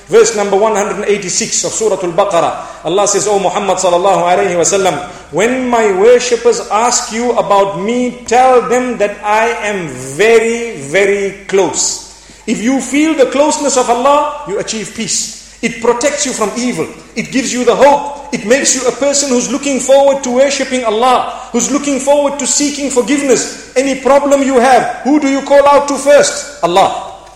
Verse 0.09 0.35
number 0.37 0.57
186 0.57 1.65
of 1.69 1.73
Surah 1.77 2.01
Al-Baqarah. 2.01 2.81
Allah 2.89 3.07
says, 3.07 3.29
O 3.29 3.39
Muhammad 3.39 3.77
sallallahu 3.77 4.25
alayhi 4.25 4.57
wasallam, 4.57 4.97
when 5.37 5.69
my 5.69 5.85
worshippers 6.01 6.61
ask 6.73 7.13
you 7.13 7.37
about 7.37 7.77
me, 7.77 8.25
tell 8.25 8.71
them 8.71 8.97
that 8.97 9.23
I 9.23 9.49
am 9.69 9.89
very, 10.17 10.81
very 10.81 11.45
close. 11.45 12.09
If 12.47 12.63
you 12.63 12.81
feel 12.81 13.13
the 13.21 13.29
closeness 13.31 13.77
of 13.77 13.91
Allah, 13.91 14.45
you 14.49 14.59
achieve 14.59 14.95
peace. 14.97 15.38
It 15.61 15.83
protects 15.83 16.25
you 16.25 16.33
from 16.33 16.51
evil. 16.57 16.87
It 17.17 17.33
gives 17.33 17.53
you 17.53 17.65
the 17.65 17.75
hope. 17.75 18.33
It 18.33 18.47
makes 18.47 18.77
you 18.77 18.87
a 18.87 18.93
person 18.93 19.31
who's 19.31 19.51
looking 19.51 19.81
forward 19.81 20.23
to 20.23 20.31
worshipping 20.31 20.85
Allah, 20.85 21.49
who's 21.51 21.71
looking 21.71 21.99
forward 21.99 22.39
to 22.39 22.47
seeking 22.47 22.91
forgiveness. 22.91 23.75
Any 23.77 24.01
problem 24.01 24.43
you 24.43 24.61
have, 24.61 25.03
who 25.03 25.19
do 25.19 25.29
you 25.29 25.43
call 25.43 25.67
out 25.67 25.89
to 25.89 25.97
first? 25.99 26.63
Allah. 26.63 27.27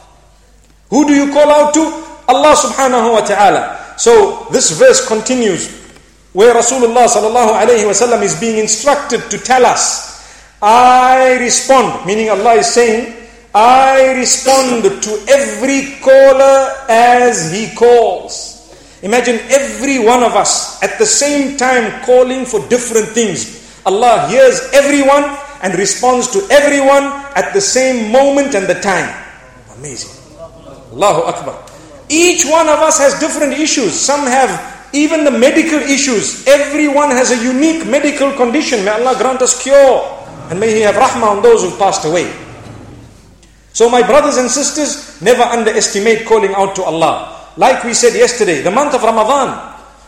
Who 0.90 1.06
do 1.06 1.14
you 1.14 1.32
call 1.32 1.50
out 1.50 1.74
to? 1.74 1.80
Allah 2.28 2.54
subhanahu 2.54 3.12
wa 3.12 3.24
ta'ala. 3.26 3.94
So 3.98 4.46
this 4.52 4.70
verse 4.78 5.06
continues 5.06 5.82
where 6.32 6.54
Rasulullah 6.54 7.08
sallallahu 7.08 7.58
alayhi 7.58 7.84
wasallam 7.84 8.22
is 8.22 8.38
being 8.38 8.58
instructed 8.58 9.28
to 9.30 9.38
tell 9.38 9.66
us, 9.66 10.12
I 10.62 11.36
respond, 11.40 12.06
meaning 12.06 12.30
Allah 12.30 12.54
is 12.62 12.68
saying, 12.68 13.21
I 13.54 14.14
respond 14.16 14.82
to 15.02 15.12
every 15.28 16.00
caller 16.00 16.72
as 16.88 17.52
he 17.52 17.74
calls. 17.76 18.52
Imagine 19.02 19.36
every 19.50 19.98
one 19.98 20.22
of 20.22 20.32
us 20.32 20.82
at 20.82 20.98
the 20.98 21.04
same 21.04 21.58
time 21.58 22.02
calling 22.06 22.46
for 22.46 22.66
different 22.68 23.08
things. 23.08 23.60
Allah 23.84 24.28
hears 24.28 24.70
everyone 24.72 25.36
and 25.60 25.74
responds 25.74 26.30
to 26.32 26.40
everyone 26.50 27.04
at 27.36 27.52
the 27.52 27.60
same 27.60 28.10
moment 28.10 28.54
and 28.54 28.66
the 28.66 28.80
time. 28.80 29.12
Amazing. 29.76 30.16
Allahu 30.92 31.22
Akbar. 31.28 31.56
Each 32.08 32.44
one 32.46 32.68
of 32.68 32.78
us 32.80 32.98
has 32.98 33.18
different 33.20 33.52
issues. 33.54 33.92
Some 33.92 34.24
have 34.26 34.88
even 34.94 35.24
the 35.24 35.30
medical 35.30 35.78
issues. 35.80 36.46
Everyone 36.46 37.10
has 37.10 37.32
a 37.32 37.42
unique 37.42 37.86
medical 37.86 38.32
condition. 38.32 38.84
May 38.84 38.92
Allah 38.92 39.16
grant 39.18 39.42
us 39.42 39.60
cure. 39.60 40.04
And 40.48 40.60
may 40.60 40.72
He 40.72 40.80
have 40.80 40.94
rahmah 40.94 41.36
on 41.36 41.42
those 41.42 41.62
who 41.62 41.76
passed 41.76 42.04
away. 42.04 42.30
So, 43.72 43.88
my 43.88 44.02
brothers 44.06 44.36
and 44.36 44.50
sisters, 44.50 45.20
never 45.22 45.42
underestimate 45.42 46.26
calling 46.26 46.54
out 46.54 46.76
to 46.76 46.82
Allah. 46.82 47.50
Like 47.56 47.84
we 47.84 47.94
said 47.94 48.14
yesterday, 48.14 48.62
the 48.62 48.70
month 48.70 48.94
of 48.94 49.02
Ramadan, 49.02 49.56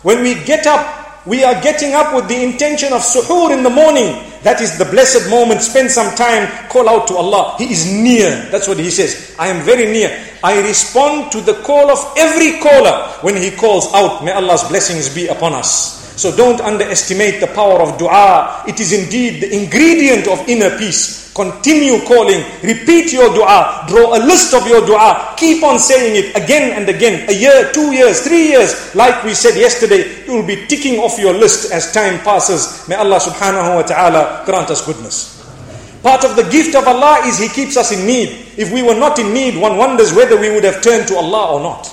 when 0.03 0.23
we 0.23 0.35
get 0.45 0.67
up, 0.67 1.27
we 1.27 1.43
are 1.43 1.55
getting 1.63 1.95
up 1.95 2.15
with 2.15 2.29
the 2.29 2.43
intention 2.43 2.93
of 2.93 3.01
suhoor 3.01 3.57
in 3.57 3.63
the 3.63 3.71
morning. 3.71 4.31
That 4.43 4.61
is 4.61 4.77
the 4.77 4.85
blessed 4.85 5.31
moment. 5.31 5.63
Spend 5.63 5.91
some 5.91 6.15
time, 6.15 6.69
call 6.69 6.87
out 6.89 7.09
to 7.09 7.17
Allah. 7.17 7.55
He 7.57 7.73
is 7.73 7.91
near. 7.91 8.29
That's 8.53 8.69
what 8.69 8.79
He 8.79 8.91
says. 8.91 9.35
I 9.39 9.49
am 9.49 9.65
very 9.65 9.91
near. 9.91 10.13
I 10.45 10.61
respond 10.61 11.33
to 11.33 11.41
the 11.41 11.55
call 11.63 11.91
of 11.91 12.13
every 12.19 12.61
caller 12.61 13.09
when 13.23 13.35
he 13.35 13.51
calls 13.51 13.89
out. 13.95 14.23
May 14.23 14.33
Allah's 14.33 14.63
blessings 14.65 15.09
be 15.09 15.29
upon 15.29 15.55
us. 15.55 16.04
So 16.17 16.35
don't 16.37 16.61
underestimate 16.61 17.41
the 17.41 17.49
power 17.49 17.83
of 17.83 17.99
dua. 17.99 18.63
It 18.69 18.79
is 18.79 18.93
indeed 18.93 19.43
the 19.43 19.51
ingredient 19.53 20.29
of 20.29 20.47
inner 20.49 20.77
peace. 20.79 21.25
Continue 21.35 21.99
calling, 22.07 22.45
repeat 22.63 23.13
your 23.13 23.35
dua, 23.35 23.85
draw 23.89 24.17
a 24.17 24.23
list 24.23 24.55
of 24.55 24.69
your 24.69 24.87
dua, 24.87 25.35
keep 25.37 25.65
on 25.65 25.81
saying 25.81 26.15
it 26.15 26.31
again 26.41 26.79
and 26.79 26.89
again. 26.89 27.29
A 27.29 27.33
year, 27.33 27.73
two 27.73 27.91
years, 27.91 28.21
three 28.21 28.55
years, 28.55 28.95
like 28.95 29.25
we 29.25 29.35
said 29.35 29.59
yesterday, 29.59 30.25
you 30.27 30.35
will 30.35 30.47
be 30.47 30.65
ticking 30.67 31.01
off 31.01 31.19
your 31.19 31.35
list 31.35 31.73
as 31.73 31.91
time 31.93 32.21
passes. 32.21 32.87
May 32.89 32.95
Allah 32.95 33.19
subhanahu 33.19 33.75
wa 33.75 33.83
ta'ala 33.83 34.43
grant 34.47 34.71
us 34.71 34.87
goodness. 34.87 35.43
Part 36.05 36.23
of 36.23 36.37
the 36.37 36.45
gift 36.45 36.77
of 36.77 36.87
Allah 36.87 37.27
is 37.27 37.39
He 37.39 37.49
keeps 37.49 37.77
us 37.77 37.91
in 37.91 38.07
need. 38.07 38.29
If 38.57 38.71
we 38.71 38.85
were 38.85 38.95
not 38.95 39.19
in 39.19 39.35
need, 39.35 39.59
one 39.59 39.77
wonders 39.77 40.13
whether 40.15 40.39
we 40.39 40.51
would 40.55 40.63
have 40.63 40.83
turned 40.83 41.09
to 41.09 41.17
Allah 41.17 41.55
or 41.55 41.61
not. 41.61 41.91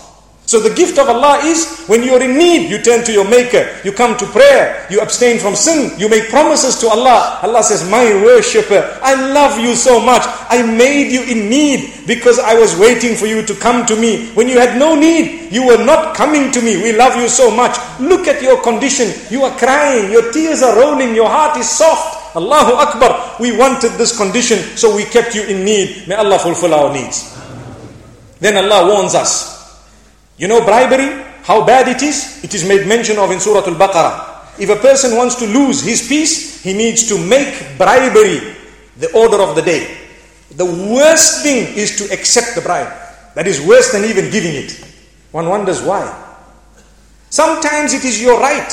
So 0.52 0.60
the 0.60 0.76
gift 0.76 1.00
of 1.00 1.08
Allah 1.08 1.40
is 1.48 1.88
when 1.88 2.04
you're 2.04 2.20
in 2.22 2.36
need, 2.38 2.68
you 2.70 2.84
turn 2.84 3.06
to 3.08 3.14
your 3.16 3.24
maker, 3.24 3.72
you 3.86 3.94
come 3.94 4.18
to 4.20 4.26
prayer, 4.36 4.86
you 4.92 5.00
abstain 5.00 5.40
from 5.40 5.56
sin, 5.56 5.98
you 5.98 6.10
make 6.10 6.28
promises 6.28 6.76
to 6.84 6.90
Allah. 6.90 7.40
Allah 7.42 7.64
says, 7.64 7.90
My 7.90 8.04
worshipper, 8.20 8.84
I 9.02 9.16
love 9.32 9.64
you 9.64 9.76
so 9.80 10.04
much. 10.04 10.24
I 10.52 10.60
made 10.62 11.08
you 11.08 11.24
in 11.24 11.48
need 11.48 12.04
because 12.06 12.38
I 12.38 12.60
was 12.60 12.76
waiting 12.76 13.16
for 13.16 13.28
you 13.28 13.48
to 13.48 13.56
come 13.56 13.86
to 13.86 13.96
me. 13.96 14.28
When 14.36 14.50
you 14.50 14.60
had 14.60 14.78
no 14.78 14.94
need, 14.94 15.54
you 15.56 15.66
were 15.66 15.80
not 15.80 16.18
coming 16.18 16.52
to 16.52 16.60
me. 16.62 16.84
We 16.84 16.92
love 16.92 17.16
you 17.16 17.30
so 17.30 17.48
much. 17.56 17.80
Look 18.02 18.28
at 18.28 18.42
your 18.44 18.62
condition. 18.62 19.08
You 19.32 19.46
are 19.48 19.56
crying, 19.58 20.12
your 20.12 20.34
tears 20.34 20.64
are 20.64 20.76
rolling, 20.76 21.16
your 21.16 21.30
heart 21.30 21.56
is 21.64 21.70
soft. 21.70 22.36
Allahu 22.36 22.76
Akbar. 22.76 23.38
We 23.40 23.56
wanted 23.56 23.96
this 23.96 24.12
condition, 24.18 24.60
so 24.76 24.94
we 24.94 25.06
kept 25.06 25.34
you 25.34 25.44
in 25.48 25.64
need. 25.64 26.10
May 26.10 26.16
Allah 26.16 26.40
fulfill 26.40 26.74
our 26.74 26.92
needs. 26.92 27.40
Then 28.44 28.60
Allah 28.60 28.92
warns 28.92 29.16
us. 29.16 29.51
You 30.38 30.48
know 30.48 30.64
bribery, 30.66 31.24
how 31.44 31.66
bad 31.66 31.88
it 31.88 32.02
is? 32.02 32.44
It 32.44 32.54
is 32.54 32.68
made 32.68 32.88
mention 32.88 33.18
of 33.18 33.32
in 33.32 33.40
Surah 33.40 33.66
Al-Baqarah. 33.66 34.60
If 34.60 34.70
a 34.70 34.76
person 34.76 35.18
wants 35.18 35.36
to 35.36 35.48
lose 35.48 35.82
his 35.82 36.08
peace, 36.08 36.62
he 36.64 36.74
needs 36.74 37.08
to 37.10 37.18
make 37.18 37.78
bribery 37.78 38.56
the 38.98 39.12
order 39.14 39.42
of 39.42 39.56
the 39.56 39.62
day. 39.62 39.98
The 40.52 40.66
worst 40.66 41.44
thing 41.44 41.76
is 41.76 41.98
to 41.98 42.14
accept 42.14 42.56
the 42.56 42.62
bribe. 42.62 42.92
That 43.36 43.48
is 43.48 43.66
worse 43.66 43.92
than 43.92 44.06
even 44.06 44.30
giving 44.30 44.54
it. 44.54 44.86
One 45.32 45.48
wonders 45.48 45.82
why. 45.82 46.06
Sometimes 47.30 47.94
it 47.94 48.04
is 48.04 48.22
your 48.22 48.40
right, 48.40 48.72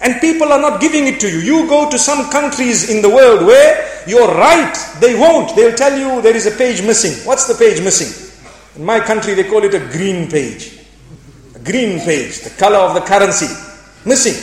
and 0.00 0.20
people 0.20 0.50
are 0.50 0.60
not 0.60 0.80
giving 0.80 1.06
it 1.06 1.20
to 1.20 1.30
you. 1.30 1.38
You 1.38 1.68
go 1.68 1.90
to 1.90 1.98
some 1.98 2.30
countries 2.30 2.88
in 2.88 3.02
the 3.02 3.10
world 3.10 3.46
where 3.46 4.02
you're 4.06 4.34
right, 4.34 4.74
they 5.00 5.14
won't. 5.14 5.54
They'll 5.54 5.76
tell 5.76 5.96
you 5.96 6.22
there 6.22 6.34
is 6.34 6.46
a 6.46 6.56
page 6.56 6.80
missing. 6.80 7.26
What's 7.26 7.46
the 7.46 7.54
page 7.54 7.82
missing? 7.84 8.08
In 8.76 8.84
my 8.86 9.00
country, 9.00 9.34
they 9.34 9.44
call 9.44 9.62
it 9.64 9.74
a 9.74 9.80
green 9.80 10.30
page 10.30 10.78
green 11.64 12.00
page, 12.00 12.40
the 12.40 12.50
color 12.50 12.78
of 12.78 12.94
the 12.94 13.00
currency, 13.00 13.48
missing. 14.04 14.36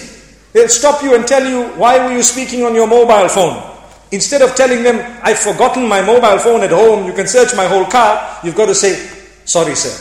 They'll 0.53 0.69
stop 0.69 1.03
you 1.03 1.15
and 1.15 1.27
tell 1.27 1.45
you, 1.45 1.67
why 1.79 2.05
were 2.05 2.13
you 2.13 2.23
speaking 2.23 2.63
on 2.63 2.75
your 2.75 2.87
mobile 2.87 3.27
phone? 3.29 3.75
Instead 4.11 4.41
of 4.41 4.55
telling 4.55 4.83
them, 4.83 5.19
I've 5.23 5.39
forgotten 5.39 5.87
my 5.87 6.01
mobile 6.01 6.39
phone 6.39 6.61
at 6.63 6.71
home, 6.71 7.05
you 7.05 7.13
can 7.13 7.27
search 7.27 7.55
my 7.55 7.65
whole 7.65 7.85
car, 7.85 8.39
you've 8.43 8.55
got 8.55 8.67
to 8.67 8.75
say, 8.75 8.95
sorry, 9.43 9.75
sir. 9.75 9.91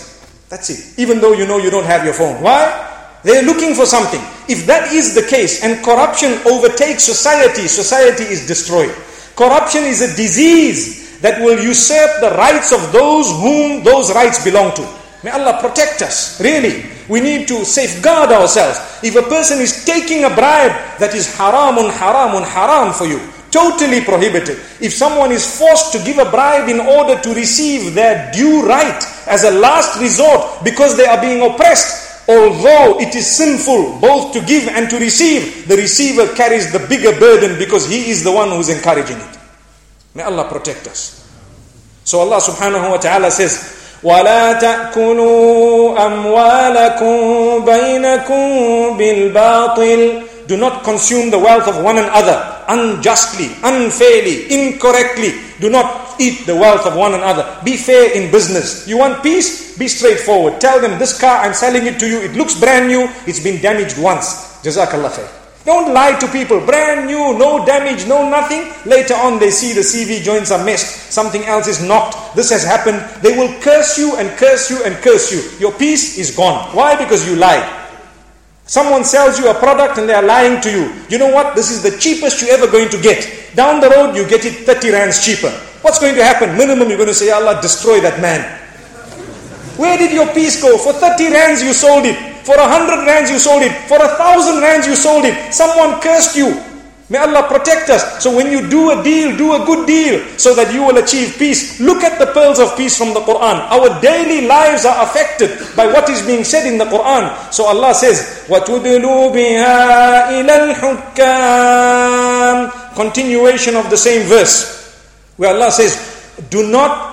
That's 0.48 0.70
it. 0.70 0.98
Even 1.00 1.20
though 1.20 1.32
you 1.32 1.46
know 1.46 1.58
you 1.58 1.70
don't 1.70 1.86
have 1.86 2.04
your 2.04 2.14
phone. 2.14 2.40
Why? 2.40 2.92
They're 3.24 3.42
looking 3.42 3.74
for 3.74 3.86
something. 3.86 4.20
If 4.46 4.66
that 4.66 4.92
is 4.92 5.14
the 5.14 5.26
case 5.26 5.64
and 5.64 5.82
corruption 5.82 6.38
overtakes 6.46 7.02
society, 7.02 7.66
society 7.66 8.24
is 8.24 8.46
destroyed. 8.46 8.94
Corruption 9.34 9.82
is 9.84 10.02
a 10.02 10.14
disease 10.14 11.18
that 11.20 11.40
will 11.40 11.58
usurp 11.58 12.20
the 12.20 12.36
rights 12.36 12.70
of 12.70 12.92
those 12.92 13.30
whom 13.40 13.82
those 13.82 14.14
rights 14.14 14.44
belong 14.44 14.74
to. 14.76 14.84
May 15.24 15.30
Allah 15.30 15.58
protect 15.58 16.02
us, 16.02 16.38
really. 16.40 16.84
We 17.08 17.20
need 17.20 17.48
to 17.48 17.64
safeguard 17.64 18.30
ourselves. 18.30 18.78
If 19.02 19.16
a 19.16 19.22
person 19.22 19.60
is 19.60 19.84
taking 19.84 20.24
a 20.24 20.30
bribe 20.30 20.72
that 20.98 21.14
is 21.14 21.28
haramun, 21.36 21.90
haramun, 21.90 21.92
haram 21.92 22.34
un 22.36 22.42
haram 22.42 22.92
for 22.92 23.04
you, 23.04 23.20
totally 23.50 24.00
prohibited. 24.02 24.58
If 24.80 24.92
someone 24.92 25.30
is 25.30 25.46
forced 25.58 25.92
to 25.92 26.02
give 26.02 26.18
a 26.18 26.28
bribe 26.30 26.68
in 26.68 26.80
order 26.80 27.20
to 27.20 27.34
receive 27.34 27.94
their 27.94 28.32
due 28.32 28.66
right 28.66 28.98
as 29.28 29.44
a 29.44 29.50
last 29.50 30.00
resort 30.00 30.64
because 30.64 30.96
they 30.96 31.06
are 31.06 31.20
being 31.20 31.40
oppressed, 31.42 32.26
although 32.28 32.98
it 32.98 33.14
is 33.14 33.30
sinful 33.30 34.00
both 34.00 34.32
to 34.32 34.40
give 34.40 34.66
and 34.68 34.90
to 34.90 34.98
receive, 34.98 35.68
the 35.68 35.76
receiver 35.76 36.26
carries 36.34 36.72
the 36.72 36.80
bigger 36.88 37.12
burden 37.18 37.58
because 37.58 37.86
he 37.88 38.10
is 38.10 38.24
the 38.24 38.32
one 38.32 38.48
who 38.48 38.58
is 38.58 38.70
encouraging 38.70 39.18
it. 39.18 39.38
May 40.14 40.22
Allah 40.24 40.48
protect 40.48 40.86
us. 40.88 41.20
So 42.04 42.20
Allah 42.20 42.36
subhanahu 42.40 42.90
wa 42.90 42.96
ta'ala 42.98 43.30
says, 43.30 43.83
ولا 44.03 44.53
تأكلوا 44.53 46.05
أموالكم 46.05 47.17
بينكم 47.65 48.97
بالباطل 48.97 50.21
Do 50.47 50.57
not 50.57 50.83
consume 50.83 51.29
the 51.29 51.37
wealth 51.37 51.67
of 51.67 51.83
one 51.83 51.99
another 51.99 52.59
unjustly, 52.69 53.49
unfairly, 53.63 54.49
incorrectly. 54.49 55.33
Do 55.59 55.69
not 55.69 56.15
eat 56.21 56.45
the 56.45 56.55
wealth 56.55 56.85
of 56.85 56.95
one 56.95 57.13
another. 57.13 57.45
Be 57.63 57.75
fair 57.75 58.13
in 58.15 58.31
business. 58.31 58.87
You 58.87 58.97
want 58.97 59.21
peace? 59.21 59.77
Be 59.77 59.87
straightforward. 59.87 60.61
Tell 60.61 60.79
them 60.79 60.97
this 60.97 61.19
car, 61.19 61.41
I'm 61.43 61.53
selling 61.53 61.85
it 61.87 61.99
to 61.99 62.07
you. 62.07 62.21
It 62.21 62.33
looks 62.33 62.57
brand 62.59 62.87
new. 62.87 63.09
It's 63.25 63.39
been 63.39 63.61
damaged 63.61 63.97
once. 64.01 64.61
Jazakallah 64.63 65.11
khair. 65.11 65.29
Don't 65.64 65.94
lie 65.94 66.18
to 66.20 66.28
people. 66.28 66.60
Brand 66.60 67.06
new, 67.06 67.38
no 67.38 67.64
damage, 67.64 68.06
no 68.06 68.28
nothing. 68.28 68.68
Later 68.84 69.14
on, 69.14 69.38
they 69.38 69.50
see 69.50 69.72
the 69.72 69.80
CV 69.80 70.22
joints 70.22 70.50
are 70.50 70.62
messed. 70.62 71.10
Something 71.10 71.44
else 71.44 71.66
is 71.66 71.82
knocked. 71.82 72.36
This 72.36 72.50
has 72.50 72.64
happened. 72.64 73.00
They 73.22 73.36
will 73.36 73.48
curse 73.62 73.96
you 73.96 74.16
and 74.16 74.28
curse 74.36 74.68
you 74.68 74.84
and 74.84 74.94
curse 74.96 75.32
you. 75.32 75.40
Your 75.58 75.72
peace 75.72 76.18
is 76.18 76.36
gone. 76.36 76.68
Why? 76.76 76.96
Because 76.96 77.26
you 77.26 77.36
lied. 77.36 77.64
Someone 78.66 79.04
sells 79.04 79.38
you 79.38 79.48
a 79.48 79.54
product 79.54 79.98
and 79.98 80.08
they 80.08 80.14
are 80.14 80.22
lying 80.22 80.60
to 80.62 80.70
you. 80.70 80.92
You 81.08 81.18
know 81.18 81.32
what? 81.32 81.56
This 81.56 81.70
is 81.70 81.82
the 81.82 81.96
cheapest 81.98 82.42
you're 82.42 82.52
ever 82.52 82.70
going 82.70 82.90
to 82.90 83.00
get. 83.00 83.54
Down 83.54 83.80
the 83.80 83.88
road, 83.88 84.14
you 84.16 84.28
get 84.28 84.44
it 84.44 84.66
30 84.66 84.90
rands 84.90 85.24
cheaper. 85.24 85.50
What's 85.80 85.98
going 85.98 86.14
to 86.14 86.24
happen? 86.24 86.56
Minimum, 86.58 86.88
you're 86.88 86.98
going 86.98 87.08
to 87.08 87.14
say, 87.14 87.30
Allah, 87.30 87.60
destroy 87.62 88.00
that 88.00 88.20
man. 88.20 88.40
Where 89.78 89.96
did 89.96 90.12
your 90.12 90.28
peace 90.34 90.60
go? 90.60 90.76
For 90.76 90.92
30 90.92 91.32
rands, 91.32 91.62
you 91.62 91.72
sold 91.72 92.04
it. 92.04 92.33
For 92.43 92.55
a 92.55 92.67
hundred 92.67 93.05
rands 93.05 93.29
you 93.29 93.39
sold 93.39 93.63
it. 93.63 93.71
For 93.87 93.97
a 93.97 94.09
thousand 94.17 94.61
rands 94.61 94.87
you 94.87 94.95
sold 94.95 95.25
it. 95.25 95.53
Someone 95.53 95.99
cursed 96.01 96.35
you. 96.35 96.55
May 97.09 97.17
Allah 97.17 97.49
protect 97.49 97.89
us. 97.89 98.21
So 98.21 98.29
when 98.29 98.53
you 98.53 98.69
do 98.69 98.91
a 98.93 99.01
deal, 99.01 99.33
do 99.35 99.57
a 99.57 99.65
good 99.65 99.87
deal 99.89 100.21
so 100.37 100.53
that 100.53 100.69
you 100.71 100.85
will 100.85 100.97
achieve 101.01 101.37
peace. 101.41 101.81
Look 101.81 102.03
at 102.05 102.19
the 102.21 102.27
pearls 102.29 102.59
of 102.61 102.77
peace 102.77 102.95
from 102.95 103.17
the 103.17 103.21
Quran. 103.25 103.65
Our 103.65 103.99
daily 103.99 104.45
lives 104.45 104.85
are 104.85 105.01
affected 105.03 105.57
by 105.75 105.87
what 105.89 106.07
is 106.07 106.21
being 106.21 106.43
said 106.45 106.69
in 106.69 106.77
the 106.77 106.85
Quran. 106.85 107.33
So 107.51 107.65
Allah 107.65 107.95
says, 107.97 108.45
وَتُدْلُوا 108.45 109.33
بِهَا 109.33 110.37
إِلَى 110.37 110.77
الْحُكَّامِ 110.77 112.69
Continuation 112.93 113.75
of 113.75 113.89
the 113.89 113.97
same 113.97 114.29
verse. 114.29 114.77
Where 115.37 115.49
Allah 115.55 115.71
says, 115.71 115.97
do 116.53 116.69
not 116.69 117.09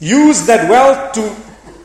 use 0.00 0.46
that 0.50 0.68
wealth 0.68 1.12
to 1.14 1.22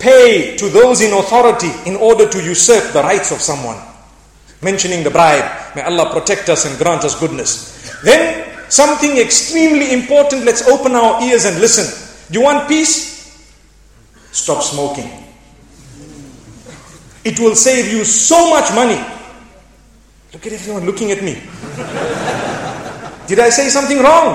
pay 0.02 0.56
to 0.58 0.68
those 0.68 1.00
in 1.00 1.14
authority 1.14 1.70
in 1.86 1.94
order 1.96 2.28
to 2.28 2.42
usurp 2.42 2.92
the 2.92 3.00
rights 3.02 3.30
of 3.30 3.40
someone. 3.40 3.78
Mentioning 4.60 5.02
the 5.02 5.10
bribe. 5.10 5.74
May 5.74 5.82
Allah 5.82 6.10
protect 6.12 6.48
us 6.48 6.66
and 6.66 6.76
grant 6.76 7.04
us 7.04 7.18
goodness. 7.18 7.70
Then, 8.02 8.50
something 8.68 9.16
extremely 9.16 9.92
important. 9.92 10.44
Let's 10.44 10.66
open 10.68 10.92
our 10.92 11.22
ears 11.22 11.44
and 11.46 11.58
listen. 11.58 11.86
Do 12.30 12.38
you 12.38 12.44
want 12.44 12.68
peace? 12.68 13.10
Stop 14.32 14.62
smoking. 14.62 15.10
It 17.24 17.38
will 17.38 17.54
save 17.54 17.92
you 17.92 18.04
so 18.04 18.50
much 18.50 18.74
money. 18.74 18.98
Look 20.32 20.46
at 20.46 20.52
everyone 20.52 20.84
looking 20.84 21.12
at 21.12 21.22
me. 21.22 21.34
Did 23.28 23.38
I 23.38 23.50
say 23.50 23.68
something 23.68 24.02
wrong? 24.02 24.34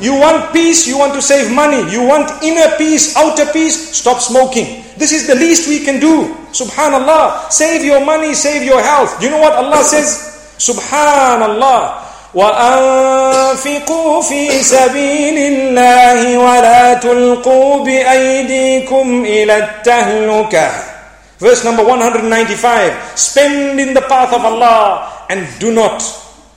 You 0.00 0.14
want 0.14 0.52
peace, 0.52 0.86
you 0.86 0.96
want 0.96 1.14
to 1.14 1.22
save 1.22 1.52
money, 1.52 1.90
you 1.90 2.06
want 2.06 2.30
inner 2.42 2.76
peace, 2.78 3.16
outer 3.16 3.46
peace, 3.52 3.96
stop 3.96 4.20
smoking. 4.20 4.84
This 4.98 5.12
is 5.12 5.26
the 5.26 5.34
least 5.34 5.68
we 5.68 5.86
can 5.86 6.00
do. 6.00 6.34
Subhanallah. 6.50 7.50
Save 7.54 7.84
your 7.84 8.04
money, 8.04 8.34
save 8.34 8.66
your 8.66 8.82
health. 8.82 9.18
Do 9.20 9.26
you 9.26 9.32
know 9.32 9.40
what 9.40 9.54
Allah 9.54 9.82
says? 9.86 10.18
Subhanallah. 10.58 12.08
وأنفقوا 12.34 14.22
في 14.22 14.62
سبيل 14.62 15.36
الله 15.38 16.38
ولا 16.38 16.94
تلقوا 16.94 17.84
بأيديكم 17.84 19.24
إلى 19.24 19.56
التهلكة 19.56 20.70
Verse 21.40 21.64
number 21.64 21.84
195 21.84 22.92
Spend 23.16 23.80
in 23.80 23.94
the 23.94 24.02
path 24.02 24.34
of 24.34 24.44
Allah 24.44 25.24
and 25.30 25.46
do 25.58 25.72
not 25.72 26.02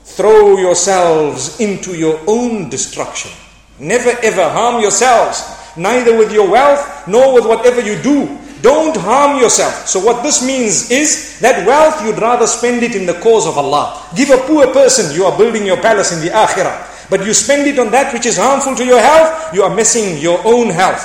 throw 0.03 0.57
yourselves 0.57 1.59
into 1.61 1.95
your 1.95 2.19
own 2.27 2.69
destruction. 2.69 3.31
Never 3.79 4.11
ever 4.23 4.49
harm 4.49 4.81
yourselves 4.81 5.39
neither 5.77 6.17
with 6.17 6.31
your 6.31 6.49
wealth 6.49 7.07
nor 7.07 7.33
with 7.33 7.45
whatever 7.45 7.81
you 7.81 8.01
do. 8.01 8.37
Don't 8.61 8.95
harm 8.95 9.39
yourself. 9.41 9.87
So, 9.87 9.99
what 9.99 10.21
this 10.21 10.45
means 10.45 10.91
is 10.91 11.39
that 11.39 11.65
wealth 11.65 12.03
you'd 12.05 12.21
rather 12.21 12.45
spend 12.45 12.83
it 12.83 12.95
in 12.95 13.07
the 13.07 13.15
cause 13.15 13.47
of 13.47 13.57
Allah. 13.57 14.07
Give 14.15 14.29
a 14.29 14.37
poor 14.37 14.67
person, 14.71 15.15
you 15.15 15.25
are 15.25 15.35
building 15.35 15.65
your 15.65 15.77
palace 15.77 16.11
in 16.13 16.23
the 16.23 16.31
akhirah. 16.31 17.09
But 17.09 17.25
you 17.25 17.33
spend 17.33 17.67
it 17.67 17.79
on 17.79 17.91
that 17.91 18.13
which 18.13 18.25
is 18.25 18.37
harmful 18.37 18.75
to 18.75 18.85
your 18.85 18.99
health, 19.01 19.53
you 19.53 19.63
are 19.63 19.75
missing 19.75 20.21
your 20.21 20.39
own 20.45 20.69
health. 20.69 21.03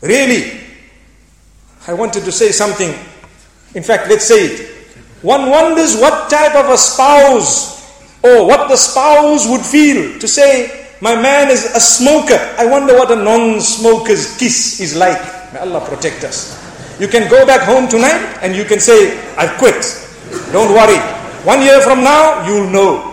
Really, 0.00 0.60
I 1.86 1.92
wanted 1.92 2.24
to 2.24 2.32
say 2.32 2.50
something. 2.50 2.88
In 3.74 3.82
fact, 3.82 4.08
let's 4.08 4.24
say 4.24 4.46
it. 4.46 4.70
One 5.22 5.50
wonders 5.50 5.96
what 5.96 6.30
type 6.30 6.54
of 6.54 6.70
a 6.70 6.78
spouse 6.78 7.74
or 8.22 8.46
what 8.46 8.68
the 8.68 8.76
spouse 8.76 9.48
would 9.48 9.60
feel 9.60 10.18
to 10.18 10.28
say, 10.28 10.83
My 11.00 11.14
man 11.20 11.50
is 11.50 11.64
a 11.74 11.80
smoker. 11.80 12.38
I 12.58 12.66
wonder 12.66 12.94
what 12.94 13.10
a 13.10 13.16
non 13.16 13.60
smoker's 13.60 14.36
kiss 14.36 14.80
is 14.80 14.96
like. 14.96 15.18
May 15.52 15.60
Allah 15.60 15.80
protect 15.86 16.24
us. 16.24 16.54
You 17.00 17.08
can 17.08 17.28
go 17.28 17.44
back 17.46 17.62
home 17.62 17.88
tonight 17.88 18.38
and 18.42 18.54
you 18.54 18.64
can 18.64 18.80
say, 18.80 19.18
I've 19.36 19.58
quit. 19.58 19.82
Don't 20.52 20.72
worry. 20.72 20.98
One 21.44 21.60
year 21.62 21.80
from 21.80 22.02
now, 22.04 22.46
you'll 22.46 22.70
know. 22.70 23.10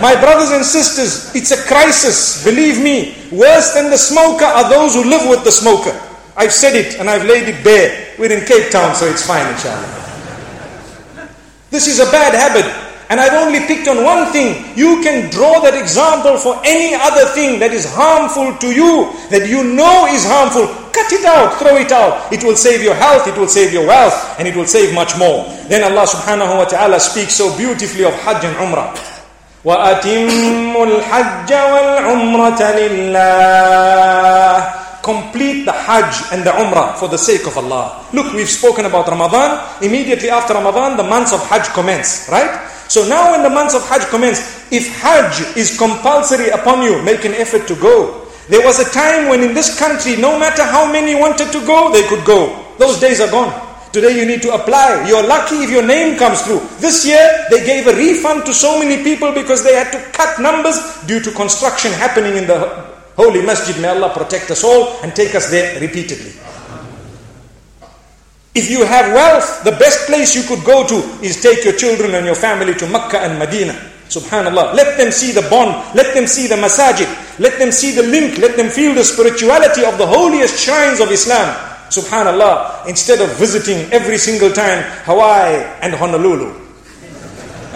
My 0.00 0.14
brothers 0.18 0.50
and 0.52 0.64
sisters, 0.64 1.34
it's 1.34 1.50
a 1.50 1.60
crisis. 1.66 2.44
Believe 2.44 2.80
me, 2.80 3.16
worse 3.32 3.74
than 3.74 3.90
the 3.90 3.98
smoker 3.98 4.44
are 4.44 4.70
those 4.70 4.94
who 4.94 5.04
live 5.04 5.28
with 5.28 5.44
the 5.44 5.50
smoker. 5.50 5.92
I've 6.36 6.52
said 6.52 6.76
it 6.76 7.00
and 7.00 7.10
I've 7.10 7.24
laid 7.24 7.48
it 7.48 7.64
bare. 7.64 8.14
We're 8.18 8.32
in 8.32 8.46
Cape 8.46 8.70
Town, 8.70 8.94
so 8.94 9.06
it's 9.06 9.26
fine, 9.26 9.46
inshallah. 9.52 9.98
This 11.70 11.86
is 11.88 11.98
a 11.98 12.10
bad 12.10 12.32
habit. 12.32 12.87
And 13.09 13.19
I've 13.19 13.33
only 13.33 13.59
picked 13.67 13.87
on 13.87 14.03
one 14.03 14.31
thing. 14.31 14.63
You 14.77 15.01
can 15.03 15.29
draw 15.29 15.59
that 15.61 15.75
example 15.75 16.37
for 16.37 16.59
any 16.65 16.95
other 16.95 17.25
thing 17.37 17.59
that 17.59 17.71
is 17.71 17.85
harmful 17.85 18.57
to 18.57 18.73
you, 18.73 19.13
that 19.29 19.47
you 19.47 19.63
know 19.63 20.07
is 20.09 20.25
harmful. 20.25 20.65
Cut 20.89 21.11
it 21.11 21.25
out, 21.25 21.59
throw 21.61 21.77
it 21.77 21.91
out. 21.91 22.31
It 22.33 22.43
will 22.43 22.55
save 22.55 22.81
your 22.81 22.95
health, 22.95 23.27
it 23.27 23.37
will 23.37 23.47
save 23.47 23.73
your 23.73 23.85
wealth, 23.85 24.15
and 24.39 24.47
it 24.47 24.55
will 24.55 24.65
save 24.65 24.93
much 24.93 25.17
more. 25.17 25.45
Then 25.69 25.83
Allah 25.83 26.07
subhanahu 26.09 26.57
wa 26.57 26.65
ta'ala 26.65 26.99
speaks 26.99 27.35
so 27.35 27.55
beautifully 27.57 28.05
of 28.05 28.13
Hajj 28.25 28.45
and 28.45 28.55
Umrah. 28.57 28.93
وَأَتِمُّوا 29.63 30.85
الْحَجَّ 30.85 31.49
وَالْعُمْرَةَ 31.49 32.61
لِلَّهِ 32.81 34.53
complete 35.03 35.65
the 35.67 35.75
Hajj 35.75 36.31
and 36.31 36.47
the 36.47 36.51
Umrah 36.55 36.95
for 36.95 37.11
the 37.11 37.17
sake 37.19 37.45
of 37.45 37.57
Allah. 37.59 38.07
Look, 38.13 38.33
we've 38.33 38.49
spoken 38.49 38.85
about 38.85 39.07
Ramadan. 39.07 39.59
Immediately 39.83 40.29
after 40.31 40.55
Ramadan, 40.55 40.95
the 40.97 41.03
months 41.03 41.33
of 41.33 41.43
Hajj 41.51 41.67
commence, 41.75 42.27
right? 42.31 42.49
So 42.88 43.06
now 43.06 43.32
when 43.32 43.42
the 43.42 43.50
months 43.50 43.74
of 43.74 43.86
Hajj 43.86 44.08
commence, 44.08 44.40
if 44.72 44.88
Hajj 45.00 45.56
is 45.56 45.76
compulsory 45.76 46.48
upon 46.48 46.82
you, 46.82 47.00
make 47.02 47.24
an 47.24 47.34
effort 47.34 47.68
to 47.68 47.76
go. 47.76 48.26
There 48.48 48.64
was 48.64 48.80
a 48.80 48.88
time 48.90 49.28
when 49.28 49.42
in 49.42 49.52
this 49.52 49.78
country, 49.78 50.16
no 50.16 50.38
matter 50.38 50.64
how 50.64 50.90
many 50.90 51.14
wanted 51.14 51.52
to 51.52 51.60
go, 51.66 51.92
they 51.92 52.08
could 52.08 52.24
go. 52.24 52.64
Those 52.78 52.98
days 52.98 53.20
are 53.20 53.30
gone. 53.30 53.52
Today 53.92 54.18
you 54.18 54.24
need 54.26 54.40
to 54.42 54.54
apply. 54.54 55.06
You're 55.08 55.26
lucky 55.26 55.56
if 55.56 55.70
your 55.70 55.84
name 55.84 56.18
comes 56.18 56.40
through. 56.42 56.60
This 56.80 57.06
year 57.06 57.46
they 57.50 57.64
gave 57.64 57.86
a 57.86 57.94
refund 57.96 58.44
to 58.46 58.54
so 58.54 58.78
many 58.78 59.02
people 59.02 59.32
because 59.32 59.64
they 59.64 59.74
had 59.74 59.90
to 59.92 60.00
cut 60.12 60.40
numbers 60.40 60.76
due 61.06 61.20
to 61.20 61.30
construction 61.32 61.92
happening 61.92 62.36
in 62.36 62.46
the 62.46 62.58
holy 63.16 63.42
masjid. 63.44 63.76
May 63.80 63.88
Allah 63.88 64.12
protect 64.14 64.50
us 64.50 64.64
all 64.64 65.00
and 65.02 65.14
take 65.14 65.34
us 65.34 65.50
there 65.50 65.80
repeatedly. 65.80 66.32
If 68.58 68.68
you 68.68 68.82
have 68.84 69.14
wealth, 69.14 69.62
the 69.62 69.70
best 69.78 70.10
place 70.10 70.34
you 70.34 70.42
could 70.42 70.66
go 70.66 70.82
to 70.82 70.98
is 71.22 71.40
take 71.40 71.62
your 71.62 71.78
children 71.78 72.16
and 72.18 72.26
your 72.26 72.34
family 72.34 72.74
to 72.74 72.88
Mecca 72.90 73.22
and 73.22 73.38
Medina. 73.38 73.70
Subhanallah. 74.10 74.74
Let 74.74 74.98
them 74.98 75.12
see 75.12 75.30
the 75.30 75.46
bond. 75.46 75.70
Let 75.94 76.12
them 76.12 76.26
see 76.26 76.48
the 76.48 76.56
masajid. 76.56 77.06
Let 77.38 77.60
them 77.60 77.70
see 77.70 77.94
the 77.94 78.02
link. 78.02 78.38
Let 78.38 78.56
them 78.56 78.66
feel 78.68 78.94
the 78.98 79.04
spirituality 79.04 79.84
of 79.84 79.96
the 79.96 80.06
holiest 80.10 80.58
shrines 80.58 80.98
of 80.98 81.12
Islam. 81.12 81.54
Subhanallah. 81.94 82.88
Instead 82.88 83.22
of 83.22 83.30
visiting 83.38 83.86
every 83.92 84.18
single 84.18 84.50
time 84.50 84.82
Hawaii 85.06 85.62
and 85.78 85.94
Honolulu. 85.94 86.50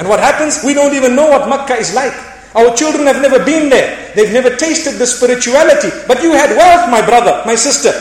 And 0.03 0.09
what 0.09 0.19
happens? 0.19 0.65
We 0.67 0.75
don't 0.75 0.99
even 0.99 1.15
know 1.15 1.31
what 1.31 1.49
Mecca 1.49 1.79
is 1.79 1.95
like. 1.95 2.15
Our 2.59 2.75
children 2.75 3.07
have 3.07 3.23
never 3.23 3.39
been 3.39 3.71
there. 3.71 4.13
They've 4.17 4.35
never 4.35 4.51
tasted 4.57 4.99
the 4.99 5.07
spirituality. 5.07 5.95
But 6.09 6.25
you 6.25 6.33
had 6.33 6.51
wealth, 6.59 6.91
my 6.91 7.07
brother, 7.07 7.41
my 7.47 7.55
sister. 7.55 7.95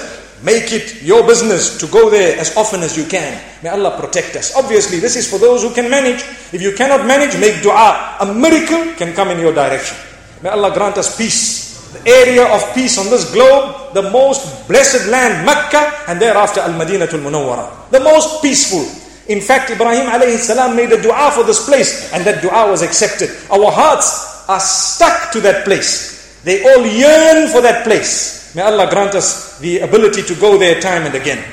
Make 0.43 0.73
it 0.73 1.03
your 1.03 1.21
business 1.27 1.77
to 1.77 1.85
go 1.87 2.09
there 2.09 2.39
as 2.39 2.57
often 2.57 2.81
as 2.81 2.97
you 2.97 3.05
can. 3.05 3.37
May 3.61 3.69
Allah 3.69 3.93
protect 3.99 4.35
us. 4.35 4.57
Obviously, 4.57 4.97
this 4.97 5.15
is 5.15 5.29
for 5.29 5.37
those 5.37 5.61
who 5.61 5.69
can 5.69 5.89
manage. 5.89 6.25
If 6.51 6.61
you 6.61 6.73
cannot 6.73 7.05
manage, 7.05 7.37
make 7.39 7.61
dua. 7.61 8.17
A 8.19 8.25
miracle 8.25 8.97
can 8.97 9.13
come 9.13 9.29
in 9.29 9.39
your 9.39 9.53
direction. 9.53 9.97
May 10.41 10.49
Allah 10.49 10.73
grant 10.73 10.97
us 10.97 11.15
peace. 11.15 11.69
The 11.93 12.09
area 12.09 12.47
of 12.49 12.73
peace 12.73 12.97
on 12.97 13.05
this 13.11 13.29
globe, 13.31 13.93
the 13.93 14.09
most 14.09 14.67
blessed 14.67 15.09
land, 15.09 15.45
Mecca, 15.45 16.09
and 16.09 16.19
thereafter 16.19 16.61
Al-Madinatul 16.61 17.21
Munawwara. 17.21 17.91
The 17.91 17.99
most 17.99 18.41
peaceful. 18.41 18.87
In 19.27 19.41
fact, 19.41 19.69
Ibrahim 19.69 20.09
alayhi 20.09 20.37
salam 20.37 20.75
made 20.75 20.91
a 20.91 20.99
dua 20.99 21.29
for 21.29 21.43
this 21.43 21.63
place, 21.67 22.11
and 22.13 22.25
that 22.25 22.41
dua 22.41 22.71
was 22.71 22.81
accepted. 22.81 23.29
Our 23.51 23.69
hearts 23.69 24.49
are 24.49 24.59
stuck 24.59 25.31
to 25.33 25.41
that 25.41 25.65
place. 25.65 26.41
They 26.43 26.63
all 26.63 26.83
yearn 26.83 27.49
for 27.49 27.61
that 27.61 27.83
place. 27.83 28.40
May 28.54 28.62
Allah 28.62 28.88
grant 28.88 29.14
us 29.14 29.58
the 29.58 29.80
ability 29.80 30.22
to 30.22 30.34
go 30.34 30.58
there 30.58 30.80
time 30.80 31.04
and 31.04 31.14
again. 31.14 31.44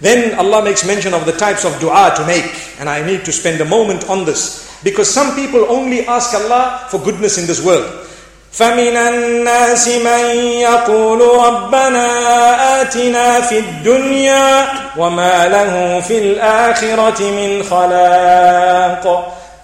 Then 0.00 0.34
Allah 0.38 0.64
makes 0.64 0.84
mention 0.84 1.14
of 1.14 1.26
the 1.26 1.32
types 1.32 1.64
of 1.64 1.78
dua 1.78 2.12
to 2.16 2.26
make, 2.26 2.50
and 2.80 2.88
I 2.88 3.06
need 3.06 3.24
to 3.24 3.32
spend 3.32 3.60
a 3.60 3.64
moment 3.64 4.10
on 4.10 4.24
this. 4.24 4.66
Because 4.82 5.08
some 5.08 5.36
people 5.36 5.70
only 5.70 6.02
ask 6.06 6.34
Allah 6.34 6.88
for 6.90 6.98
goodness 6.98 7.38
in 7.38 7.46
this 7.46 7.62
world. 7.62 7.86
فمن 8.52 8.96
الناس 8.96 9.88
من 9.88 10.24
يقول 10.60 11.20
ربنا 11.20 12.06
آتنا 12.82 13.40
في 13.40 13.58
الدنيا 13.58 14.68
وما 14.96 15.48
له 15.48 16.00
في 16.00 16.18
الآخرة 16.18 17.20
من 17.22 17.62
خلاق 17.62 19.04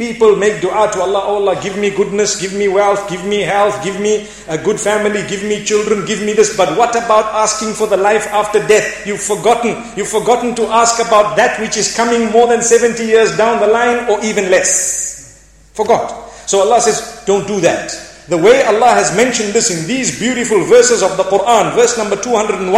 People 0.03 0.35
make 0.35 0.59
dua 0.59 0.91
to 0.91 0.99
Allah, 0.99 1.23
oh 1.23 1.39
Allah, 1.39 1.55
give 1.63 1.79
me 1.79 1.89
goodness, 1.89 2.35
give 2.35 2.51
me 2.51 2.67
wealth, 2.67 3.07
give 3.09 3.23
me 3.23 3.39
health, 3.39 3.81
give 3.87 4.01
me 4.01 4.27
a 4.49 4.57
good 4.57 4.77
family, 4.77 5.23
give 5.31 5.47
me 5.47 5.63
children, 5.63 6.03
give 6.05 6.19
me 6.19 6.33
this. 6.33 6.57
But 6.57 6.77
what 6.77 6.91
about 6.91 7.31
asking 7.31 7.71
for 7.71 7.87
the 7.87 7.95
life 7.95 8.27
after 8.35 8.59
death? 8.67 9.07
You've 9.07 9.23
forgotten. 9.23 9.79
You've 9.95 10.11
forgotten 10.11 10.55
to 10.55 10.67
ask 10.67 10.99
about 10.99 11.37
that 11.37 11.55
which 11.61 11.77
is 11.77 11.95
coming 11.95 12.29
more 12.35 12.47
than 12.51 12.61
70 12.61 12.99
years 12.99 13.37
down 13.37 13.61
the 13.61 13.67
line 13.67 14.11
or 14.11 14.19
even 14.25 14.51
less. 14.51 15.39
Forgot. 15.71 16.11
So 16.51 16.59
Allah 16.59 16.81
says, 16.81 17.23
don't 17.23 17.47
do 17.47 17.61
that. 17.61 17.95
The 18.27 18.37
way 18.37 18.61
Allah 18.63 18.91
has 18.91 19.15
mentioned 19.15 19.53
this 19.53 19.71
in 19.71 19.87
these 19.87 20.19
beautiful 20.19 20.65
verses 20.65 21.01
of 21.01 21.15
the 21.15 21.23
Quran, 21.23 21.75
verse 21.75 21.97
number 21.97 22.19
201 22.19 22.75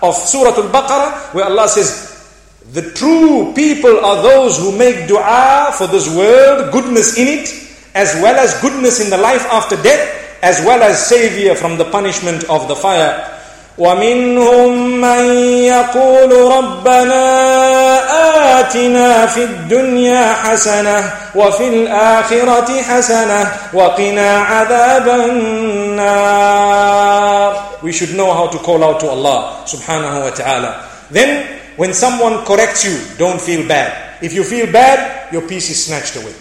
of 0.00 0.14
Surah 0.16 0.56
Al-Baqarah, 0.56 1.34
where 1.34 1.44
Allah 1.44 1.68
says, 1.68 2.13
the 2.73 2.91
true 2.91 3.53
people 3.55 3.99
are 4.05 4.21
those 4.21 4.57
who 4.59 4.77
make 4.77 5.07
dua 5.07 5.71
for 5.73 5.87
this 5.87 6.07
world, 6.13 6.71
goodness 6.71 7.17
in 7.17 7.27
it, 7.27 7.49
as 7.95 8.13
well 8.21 8.35
as 8.37 8.53
goodness 8.61 8.99
in 9.03 9.09
the 9.09 9.17
life 9.17 9.41
after 9.51 9.75
death, 9.81 10.37
as 10.43 10.59
well 10.61 10.81
as 10.83 10.99
savior 11.03 11.55
from 11.55 11.77
the 11.77 11.85
punishment 11.85 12.43
of 12.49 12.67
the 12.67 12.75
fire. 12.75 13.35
ومنهم 13.79 15.01
من 15.01 15.25
يقول 15.63 16.31
ربنا 16.51 17.23
آتنا 18.59 19.25
في 19.25 19.43
الدنيا 19.43 20.33
حسنة 20.33 21.13
وفي 21.35 21.67
الآخرة 21.67 22.81
حسنة 22.81 23.51
وقنا 23.73 24.37
عذاب 24.37 25.07
النار 26.09 26.49
We 27.81 27.93
should 27.93 28.13
know 28.15 28.33
how 28.33 28.47
to 28.47 28.57
call 28.59 28.83
out 28.83 28.99
to 28.99 29.07
Allah 29.09 29.63
subhanahu 29.65 30.23
wa 30.27 30.29
ta'ala. 30.35 30.83
Then 31.09 31.47
when 31.77 31.93
someone 31.93 32.45
corrects 32.45 32.83
you, 32.83 32.99
don't 33.17 33.39
feel 33.39 33.67
bad. 33.67 34.21
If 34.21 34.33
you 34.33 34.43
feel 34.43 34.71
bad, 34.71 35.31
your 35.31 35.41
peace 35.47 35.69
is 35.69 35.85
snatched 35.85 36.15
away. 36.17 36.33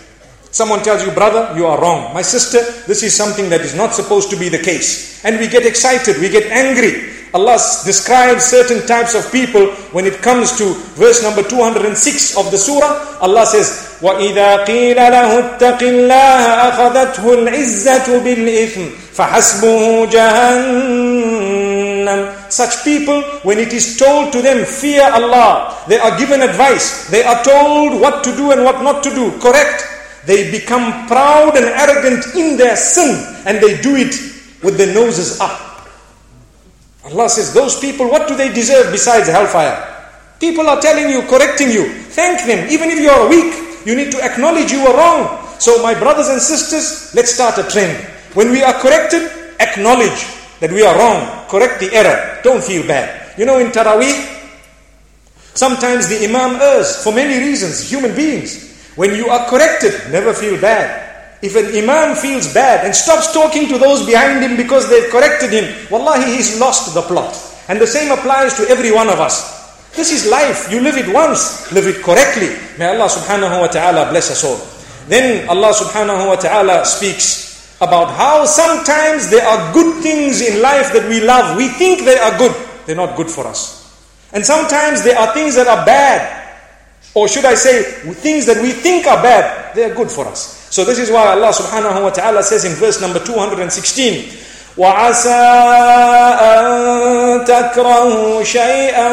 Someone 0.51 0.83
tells 0.83 1.05
you, 1.05 1.13
brother, 1.13 1.55
you 1.57 1.67
are 1.67 1.81
wrong. 1.81 2.13
My 2.15 2.23
sister, 2.23 2.59
this 2.87 3.03
is 3.03 3.15
something 3.15 3.49
that 3.51 3.61
is 3.61 3.75
not 3.75 3.95
supposed 3.95 4.31
to 4.31 4.37
be 4.37 4.49
the 4.49 4.59
case. 4.59 5.23
And 5.25 5.39
we 5.39 5.47
get 5.47 5.67
excited, 5.67 6.19
we 6.19 6.29
get 6.29 6.51
angry. 6.51 7.15
Allah 7.35 7.59
describes 7.85 8.45
certain 8.45 8.87
types 8.87 9.15
of 9.15 9.31
people 9.31 9.67
when 9.93 10.07
it 10.07 10.23
comes 10.23 10.57
to 10.57 10.73
verse 10.97 11.23
number 11.23 11.43
206 11.43 12.37
of 12.39 12.51
the 12.51 12.57
surah. 12.57 13.21
Allah 13.21 13.45
says, 13.45 13.99
وَإِذَا 14.01 14.65
قِيلَ 14.65 14.97
لَهُ 14.97 15.39
اتَّقِ 15.39 15.83
اللَّهَ 15.83 16.43
أَخَذَتْهُ 16.69 17.25
الْعِزَّةُ 17.35 18.19
بِالْإِثْمِ 18.25 18.91
فَحَسْبُهُ 19.13 20.07
جَهَنَّمْ 20.09 21.41
such 22.54 22.84
people, 22.84 23.22
when 23.42 23.58
it 23.58 23.74
is 23.74 23.98
told 23.98 24.32
to 24.34 24.42
them, 24.42 24.66
fear 24.66 25.04
Allah, 25.10 25.84
they 25.88 25.98
are 25.98 26.18
given 26.18 26.42
advice, 26.42 27.10
they 27.10 27.24
are 27.24 27.44
told 27.44 28.00
what 28.00 28.24
to 28.24 28.36
do 28.36 28.52
and 28.52 28.64
what 28.64 28.82
not 28.84 29.04
to 29.04 29.10
do, 29.10 29.32
correct? 29.40 29.84
They 30.26 30.52
become 30.52 31.08
proud 31.08 31.58
and 31.58 31.66
arrogant 31.66 32.36
in 32.36 32.56
their 32.56 32.76
sin 32.76 33.26
and 33.46 33.58
they 33.58 33.82
do 33.82 33.96
it 33.96 34.14
with 34.64 34.78
their 34.78 34.94
noses 34.94 35.40
up. 35.42 35.90
Allah 37.06 37.28
says, 37.28 37.54
those 37.54 37.80
people, 37.80 38.08
what 38.08 38.28
do 38.28 38.36
they 38.36 38.54
deserve 38.54 38.92
besides 38.92 39.28
hellfire? 39.28 39.76
People 40.40 40.70
are 40.70 40.80
telling 40.80 41.10
you, 41.10 41.24
correcting 41.24 41.70
you. 41.70 41.90
Thank 42.16 42.46
them. 42.46 42.70
Even 42.70 42.90
if 42.90 43.00
you 43.00 43.10
are 43.10 43.28
weak, 43.28 43.86
you 43.86 43.96
need 43.96 44.12
to 44.12 44.22
acknowledge 44.24 44.72
you 44.72 44.80
are 44.88 44.96
wrong. 44.96 45.40
So, 45.60 45.82
my 45.82 45.94
brothers 45.94 46.28
and 46.30 46.42
sisters, 46.42 47.14
let's 47.16 47.34
start 47.34 47.58
a 47.58 47.64
trend. 47.64 47.96
When 48.34 48.52
we 48.52 48.64
are 48.64 48.74
corrected, 48.74 49.32
acknowledge 49.60 50.43
that 50.60 50.72
we 50.72 50.84
are 50.84 50.98
wrong, 50.98 51.48
correct 51.50 51.80
the 51.80 51.94
error, 51.94 52.40
don't 52.44 52.64
feel 52.64 52.86
bad. 52.88 53.38
You 53.38 53.46
know, 53.46 53.60
in 53.60 53.68
Taraweeh, 53.68 54.30
sometimes 55.54 56.08
the 56.08 56.26
Imam 56.26 56.62
errs 56.62 57.04
for 57.04 57.14
many 57.14 57.38
reasons, 57.40 57.90
human 57.90 58.16
beings. 58.16 58.74
When 58.96 59.16
you 59.16 59.28
are 59.28 59.50
corrected, 59.50 59.94
never 60.12 60.34
feel 60.34 60.60
bad. 60.62 61.04
If 61.42 61.56
an 61.56 61.76
Imam 61.76 62.16
feels 62.16 62.54
bad 62.54 62.86
and 62.86 62.96
stops 62.96 63.34
talking 63.34 63.68
to 63.68 63.78
those 63.78 64.06
behind 64.06 64.44
him 64.44 64.56
because 64.56 64.90
they've 64.90 65.10
corrected 65.10 65.52
him, 65.52 65.68
wallahi, 65.92 66.36
he's 66.36 66.60
lost 66.60 66.94
the 66.94 67.02
plot. 67.02 67.36
And 67.68 67.82
the 67.82 67.88
same 67.88 68.12
applies 68.12 68.56
to 68.56 68.64
every 68.70 68.92
one 68.92 69.10
of 69.10 69.20
us. 69.20 69.64
This 69.96 70.12
is 70.12 70.30
life. 70.30 70.72
You 70.72 70.80
live 70.80 70.98
it 70.98 71.12
once, 71.14 71.72
live 71.72 71.86
it 71.88 72.02
correctly. 72.02 72.56
May 72.80 72.88
Allah 72.88 73.10
subhanahu 73.10 73.62
wa 73.62 73.68
ta'ala 73.68 74.10
bless 74.10 74.32
us 74.32 74.44
all. 74.44 74.58
Then 75.08 75.48
Allah 75.50 75.74
subhanahu 75.74 76.28
wa 76.28 76.36
ta'ala 76.36 76.86
speaks 76.86 77.53
about 77.81 78.11
how 78.11 78.45
sometimes 78.45 79.31
there 79.31 79.47
are 79.47 79.73
good 79.73 80.03
things 80.03 80.41
in 80.41 80.61
life 80.61 80.93
that 80.93 81.09
we 81.09 81.21
love. 81.21 81.57
We 81.57 81.69
think 81.69 82.05
they 82.05 82.19
are 82.19 82.37
good, 82.37 82.55
they're 82.87 82.97
not 82.97 83.17
good 83.17 83.31
for 83.31 83.47
us. 83.47 83.79
And 84.33 84.45
sometimes 84.45 85.05
there 85.05 85.19
are 85.19 85.33
things 85.33 85.55
that 85.55 85.67
are 85.67 85.87
bad, 85.87 86.57
or 87.15 87.29
should 87.29 87.45
I 87.45 87.55
say, 87.55 87.83
things 88.15 88.47
that 88.47 88.61
we 88.61 88.73
think 88.73 89.07
are 89.07 89.23
bad, 89.23 89.75
they 89.75 89.85
are 89.85 89.95
good 89.95 90.11
for 90.11 90.27
us. 90.27 90.69
So 90.71 90.85
this 90.85 90.99
is 90.99 91.11
why 91.11 91.33
Allah 91.33 91.49
subhanahu 91.49 92.03
wa 92.03 92.11
ta'ala 92.11 92.43
says 92.43 92.65
in 92.65 92.73
verse 92.73 93.01
number 93.01 93.21
216, 93.25 94.49
وعسى 94.79 95.43
أن 96.39 97.45
تكرهوا 97.45 98.45
شيئا 98.45 99.09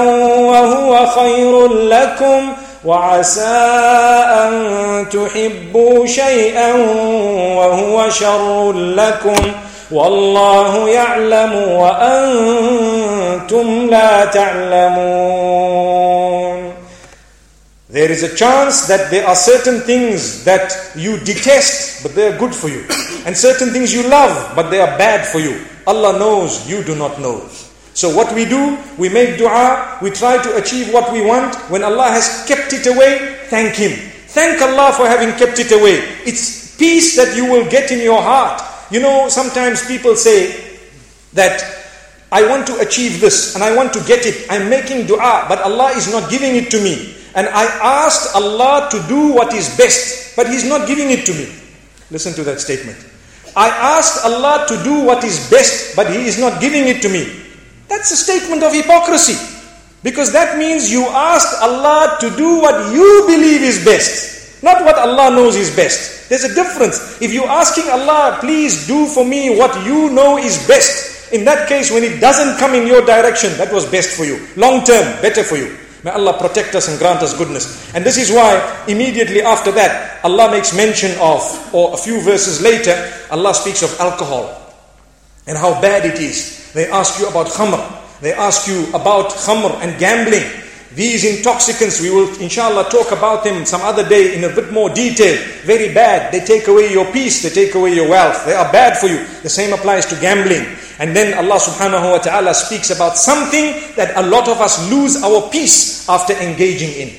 وهو 0.45 1.07
خير 1.07 1.67
لكم 1.67 2.53
وعسى 2.85 3.57
أن 4.43 5.05
تحبوا 5.09 6.05
شيئا 6.05 6.73
وهو 7.57 8.09
شر 8.09 8.71
لكم 8.73 9.51
والله 9.91 10.89
يعلم 10.89 11.53
وأنتم 11.71 12.87
لا 13.91 14.25
تعلمون 14.25 15.95
There 17.95 18.11
is 18.11 18.23
a 18.23 18.35
chance 18.35 18.87
that 18.87 19.09
there 19.09 19.25
are 19.25 19.35
certain 19.35 19.79
things 19.79 20.43
that 20.43 20.91
you 20.97 21.17
detest, 21.23 22.03
but 22.03 22.13
they 22.13 22.27
are 22.27 22.37
good 22.37 22.53
for 22.53 22.67
you. 22.67 22.83
And 23.25 23.37
certain 23.37 23.69
things 23.71 23.93
you 23.93 24.03
love, 24.09 24.53
but 24.53 24.69
they 24.69 24.81
are 24.81 24.97
bad 24.97 25.25
for 25.25 25.39
you. 25.39 25.63
Allah 25.87 26.19
knows, 26.19 26.67
you 26.67 26.83
do 26.83 26.93
not 26.93 27.21
know. 27.21 27.47
So 28.00 28.08
what 28.08 28.34
we 28.34 28.46
do, 28.46 28.78
we 28.96 29.10
make 29.10 29.36
dua, 29.36 29.98
we 30.00 30.08
try 30.08 30.42
to 30.42 30.56
achieve 30.56 30.88
what 30.90 31.12
we 31.12 31.20
want. 31.20 31.52
When 31.68 31.84
Allah 31.84 32.08
has 32.08 32.48
kept 32.48 32.72
it 32.72 32.86
away, 32.88 33.36
thank 33.52 33.76
Him. 33.76 33.92
Thank 34.32 34.56
Allah 34.62 34.96
for 34.96 35.04
having 35.04 35.36
kept 35.36 35.60
it 35.60 35.68
away. 35.70 36.00
It's 36.24 36.80
peace 36.80 37.14
that 37.20 37.36
you 37.36 37.44
will 37.44 37.68
get 37.68 37.92
in 37.92 38.00
your 38.00 38.22
heart. 38.22 38.64
You 38.90 39.00
know, 39.04 39.28
sometimes 39.28 39.84
people 39.84 40.16
say 40.16 40.80
that 41.34 41.60
I 42.32 42.48
want 42.48 42.66
to 42.68 42.80
achieve 42.80 43.20
this 43.20 43.54
and 43.54 43.62
I 43.62 43.76
want 43.76 43.92
to 43.92 44.00
get 44.08 44.24
it. 44.24 44.48
I'm 44.48 44.70
making 44.70 45.04
dua, 45.04 45.44
but 45.44 45.60
Allah 45.60 45.92
is 45.92 46.08
not 46.10 46.30
giving 46.30 46.56
it 46.56 46.70
to 46.70 46.80
me. 46.80 47.20
And 47.36 47.52
I 47.52 47.68
asked 48.08 48.34
Allah 48.34 48.88
to 48.96 48.98
do 49.12 49.34
what 49.36 49.52
is 49.52 49.76
best, 49.76 50.36
but 50.40 50.48
He's 50.48 50.64
not 50.64 50.88
giving 50.88 51.10
it 51.10 51.26
to 51.26 51.34
me. 51.36 51.52
Listen 52.10 52.32
to 52.32 52.44
that 52.48 52.64
statement. 52.64 52.96
I 53.54 53.68
asked 53.68 54.24
Allah 54.24 54.64
to 54.72 54.82
do 54.88 55.04
what 55.04 55.22
is 55.22 55.50
best, 55.52 55.94
but 55.94 56.08
He 56.08 56.24
is 56.24 56.40
not 56.40 56.62
giving 56.62 56.88
it 56.88 57.02
to 57.04 57.10
me. 57.12 57.49
That's 57.90 58.12
a 58.12 58.16
statement 58.16 58.62
of 58.62 58.72
hypocrisy. 58.72 59.34
Because 60.02 60.32
that 60.32 60.56
means 60.56 60.90
you 60.90 61.04
asked 61.10 61.60
Allah 61.60 62.16
to 62.20 62.30
do 62.38 62.62
what 62.62 62.94
you 62.94 63.24
believe 63.26 63.60
is 63.60 63.84
best, 63.84 64.62
not 64.62 64.84
what 64.84 64.96
Allah 64.96 65.28
knows 65.34 65.56
is 65.56 65.74
best. 65.74 66.30
There's 66.30 66.44
a 66.44 66.54
difference. 66.54 67.20
If 67.20 67.34
you're 67.34 67.50
asking 67.50 67.90
Allah, 67.90 68.38
please 68.40 68.86
do 68.86 69.04
for 69.06 69.26
me 69.26 69.58
what 69.58 69.74
you 69.84 70.08
know 70.08 70.38
is 70.38 70.56
best, 70.66 71.32
in 71.34 71.44
that 71.44 71.68
case, 71.68 71.90
when 71.92 72.02
it 72.02 72.18
doesn't 72.20 72.58
come 72.58 72.74
in 72.74 72.86
your 72.86 73.04
direction, 73.04 73.52
that 73.58 73.72
was 73.72 73.84
best 73.90 74.16
for 74.16 74.24
you. 74.24 74.40
Long 74.56 74.82
term, 74.84 75.20
better 75.20 75.44
for 75.44 75.56
you. 75.56 75.76
May 76.02 76.12
Allah 76.12 76.38
protect 76.38 76.74
us 76.74 76.88
and 76.88 76.98
grant 76.98 77.20
us 77.20 77.36
goodness. 77.36 77.92
And 77.94 78.02
this 78.06 78.16
is 78.16 78.30
why, 78.32 78.56
immediately 78.88 79.42
after 79.42 79.70
that, 79.72 80.24
Allah 80.24 80.50
makes 80.50 80.74
mention 80.74 81.12
of, 81.20 81.42
or 81.74 81.92
a 81.92 81.96
few 81.98 82.22
verses 82.22 82.62
later, 82.62 82.94
Allah 83.30 83.52
speaks 83.52 83.82
of 83.82 83.92
alcohol 84.00 84.59
and 85.46 85.56
how 85.56 85.80
bad 85.80 86.04
it 86.04 86.20
is. 86.20 86.72
They 86.72 86.86
ask 86.90 87.18
you 87.18 87.28
about 87.28 87.46
khamr. 87.48 87.80
They 88.20 88.32
ask 88.32 88.68
you 88.68 88.88
about 88.90 89.30
khamr 89.30 89.80
and 89.82 89.98
gambling. 89.98 90.44
These 90.94 91.24
intoxicants, 91.38 92.00
we 92.00 92.10
will 92.10 92.28
inshallah 92.40 92.90
talk 92.90 93.12
about 93.12 93.44
them 93.44 93.64
some 93.64 93.80
other 93.82 94.06
day 94.08 94.34
in 94.36 94.42
a 94.42 94.54
bit 94.54 94.72
more 94.72 94.90
detail. 94.90 95.38
Very 95.62 95.94
bad. 95.94 96.32
They 96.32 96.40
take 96.40 96.66
away 96.66 96.90
your 96.90 97.10
peace, 97.12 97.42
they 97.42 97.50
take 97.50 97.74
away 97.76 97.94
your 97.94 98.08
wealth. 98.08 98.44
They 98.44 98.54
are 98.54 98.70
bad 98.72 98.98
for 98.98 99.06
you. 99.06 99.24
The 99.42 99.48
same 99.48 99.72
applies 99.72 100.06
to 100.06 100.20
gambling. 100.20 100.66
And 100.98 101.14
then 101.14 101.32
Allah 101.38 101.56
subhanahu 101.56 102.12
wa 102.12 102.18
ta'ala 102.18 102.52
speaks 102.54 102.90
about 102.90 103.16
something 103.16 103.94
that 103.96 104.12
a 104.16 104.26
lot 104.26 104.48
of 104.48 104.60
us 104.60 104.90
lose 104.90 105.22
our 105.22 105.48
peace 105.48 106.08
after 106.08 106.34
engaging 106.34 106.90
in. 106.90 107.14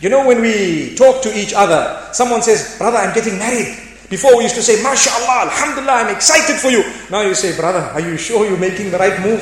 You 0.00 0.08
know, 0.08 0.26
when 0.26 0.40
we 0.40 0.96
talk 0.96 1.22
to 1.22 1.30
each 1.38 1.54
other, 1.54 2.08
someone 2.12 2.42
says, 2.42 2.76
Brother, 2.78 2.96
I'm 2.98 3.14
getting 3.14 3.38
married. 3.38 3.91
Before 4.12 4.36
we 4.36 4.44
used 4.44 4.56
to 4.56 4.62
say, 4.62 4.76
MashaAllah, 4.84 5.48
Alhamdulillah, 5.48 6.04
I'm 6.04 6.14
excited 6.14 6.60
for 6.60 6.68
you. 6.68 6.84
Now 7.08 7.22
you 7.22 7.32
say, 7.32 7.56
Brother, 7.56 7.80
are 7.96 8.00
you 8.04 8.18
sure 8.20 8.44
you're 8.44 8.60
making 8.60 8.90
the 8.92 8.98
right 8.98 9.16
move? 9.24 9.40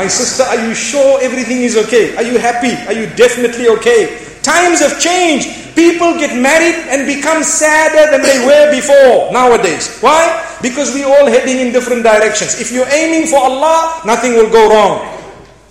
My 0.00 0.08
sister, 0.08 0.48
are 0.48 0.56
you 0.64 0.72
sure 0.72 1.20
everything 1.20 1.60
is 1.60 1.76
okay? 1.76 2.16
Are 2.16 2.22
you 2.22 2.38
happy? 2.38 2.72
Are 2.88 2.96
you 2.96 3.04
definitely 3.20 3.68
okay? 3.76 4.24
Times 4.40 4.80
have 4.80 4.98
changed. 4.98 5.76
People 5.76 6.16
get 6.16 6.32
married 6.40 6.88
and 6.88 7.04
become 7.04 7.44
sadder 7.44 8.08
than 8.08 8.24
they 8.24 8.40
were 8.48 8.72
before 8.72 9.28
nowadays. 9.30 10.00
Why? 10.00 10.40
Because 10.62 10.94
we're 10.94 11.04
all 11.04 11.26
heading 11.28 11.60
in 11.60 11.70
different 11.70 12.02
directions. 12.02 12.58
If 12.58 12.72
you're 12.72 12.88
aiming 12.88 13.28
for 13.28 13.44
Allah, 13.44 14.00
nothing 14.06 14.40
will 14.40 14.48
go 14.48 14.72
wrong. 14.72 15.04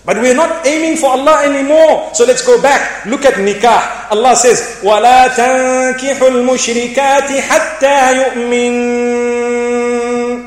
But 0.08 0.20
we're 0.20 0.36
not 0.36 0.66
aiming 0.68 0.98
for 1.00 1.16
Allah 1.16 1.48
anymore. 1.48 2.12
So 2.12 2.24
let's 2.28 2.44
go 2.44 2.60
back. 2.60 3.06
Look 3.08 3.24
at 3.24 3.40
nikah. 3.40 4.12
Allah 4.12 4.36
says, 4.36 4.80
وَلَا 4.84 5.32
تَنْكِحُوا 5.32 6.28
الْمُشْرِكَاتِ 6.28 7.28
حَتَّى 7.40 7.96
يُؤْمِنُوا 8.20 9.54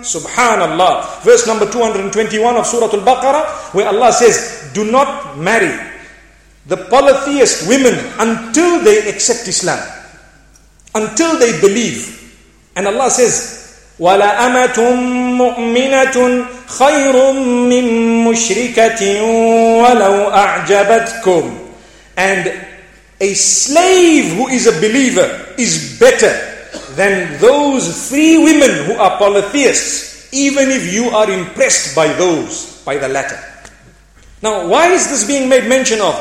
Subhanallah. 0.06 1.22
Verse 1.26 1.48
number 1.50 1.66
221 1.66 2.56
of 2.56 2.68
Surah 2.70 2.94
Al-Baqarah, 2.94 3.74
where 3.74 3.88
Allah 3.90 4.14
says, 4.14 4.70
Do 4.78 4.86
not 4.86 5.38
marry 5.42 5.74
the 6.68 6.78
polytheist 6.78 7.68
women 7.68 7.98
until 8.20 8.84
they 8.86 9.10
accept 9.10 9.48
Islam. 9.48 9.80
Until 10.94 11.40
they 11.40 11.60
believe. 11.60 12.14
And 12.76 12.86
Allah 12.88 13.10
says, 13.10 13.58
وَلَأَمَةٌ 13.98 14.78
مُؤْمِنَةٌ 15.34 16.16
خَيْرٌ 16.72 17.32
مِّن 17.70 17.86
مُشْرِكَةٍ 18.26 19.22
وَلَوْ 19.84 20.16
أَعْجَبَتْكُمْ 20.34 21.44
And 22.18 22.52
a 23.20 23.34
slave 23.34 24.34
who 24.38 24.48
is 24.48 24.68
a 24.68 24.72
believer 24.80 25.26
is 25.58 25.98
better 26.00 26.34
than 26.96 27.40
those 27.40 28.10
three 28.10 28.38
women 28.38 28.86
who 28.86 28.94
are 28.94 29.18
polytheists, 29.18 30.30
even 30.34 30.70
if 30.70 30.92
you 30.94 31.10
are 31.10 31.30
impressed 31.30 31.96
by 31.96 32.08
those, 32.14 32.82
by 32.86 32.98
the 32.98 33.08
latter. 33.08 33.38
Now, 34.42 34.68
why 34.68 34.92
is 34.94 35.10
this 35.10 35.26
being 35.26 35.50
made 35.50 35.68
mention 35.68 36.02
of? 36.02 36.14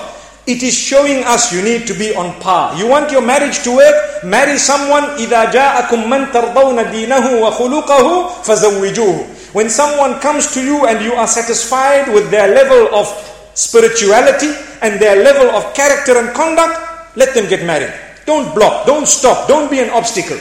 It 0.47 0.63
is 0.63 0.79
showing 0.79 1.25
us 1.25 1.53
you 1.53 1.61
need 1.61 1.87
to 1.89 1.95
be 1.95 2.15
on 2.15 2.39
par. 2.41 2.79
You 2.79 2.87
want 2.87 3.11
your 3.11 3.21
marriage 3.21 3.65
to 3.65 3.75
work? 3.77 4.25
Marry 4.25 4.59
someone 4.59 5.03
إِذَا 5.19 5.51
جَاءَكُم 5.51 6.07
مَّن 6.07 6.31
تَرْضَوْنَ 6.33 6.79
دِينَهُ 6.93 7.27
وَخُلُقَهُ 7.43 8.07
فَزَوِّجُوهُ 8.47 9.40
when 9.54 9.70
someone 9.70 10.20
comes 10.20 10.54
to 10.54 10.64
you 10.64 10.88
and 10.88 11.04
you 11.04 11.14
are 11.14 11.28
satisfied 11.28 12.14
with 12.14 12.32
their 12.32 12.48
level 12.56 12.96
of 12.96 13.08
spirituality 13.54 14.52
and 14.82 15.00
their 15.00 15.24
level 15.24 15.50
of 15.52 15.74
character 15.74 16.18
and 16.18 16.34
conduct, 16.34 17.18
let 17.18 17.34
them 17.34 17.50
get 17.50 17.66
married. 17.66 17.94
Don't 18.26 18.56
block, 18.56 18.86
don't 18.86 19.08
stop, 19.08 19.48
don't 19.48 19.70
be 19.70 19.80
an 19.80 19.90
obstacle. 19.90 20.40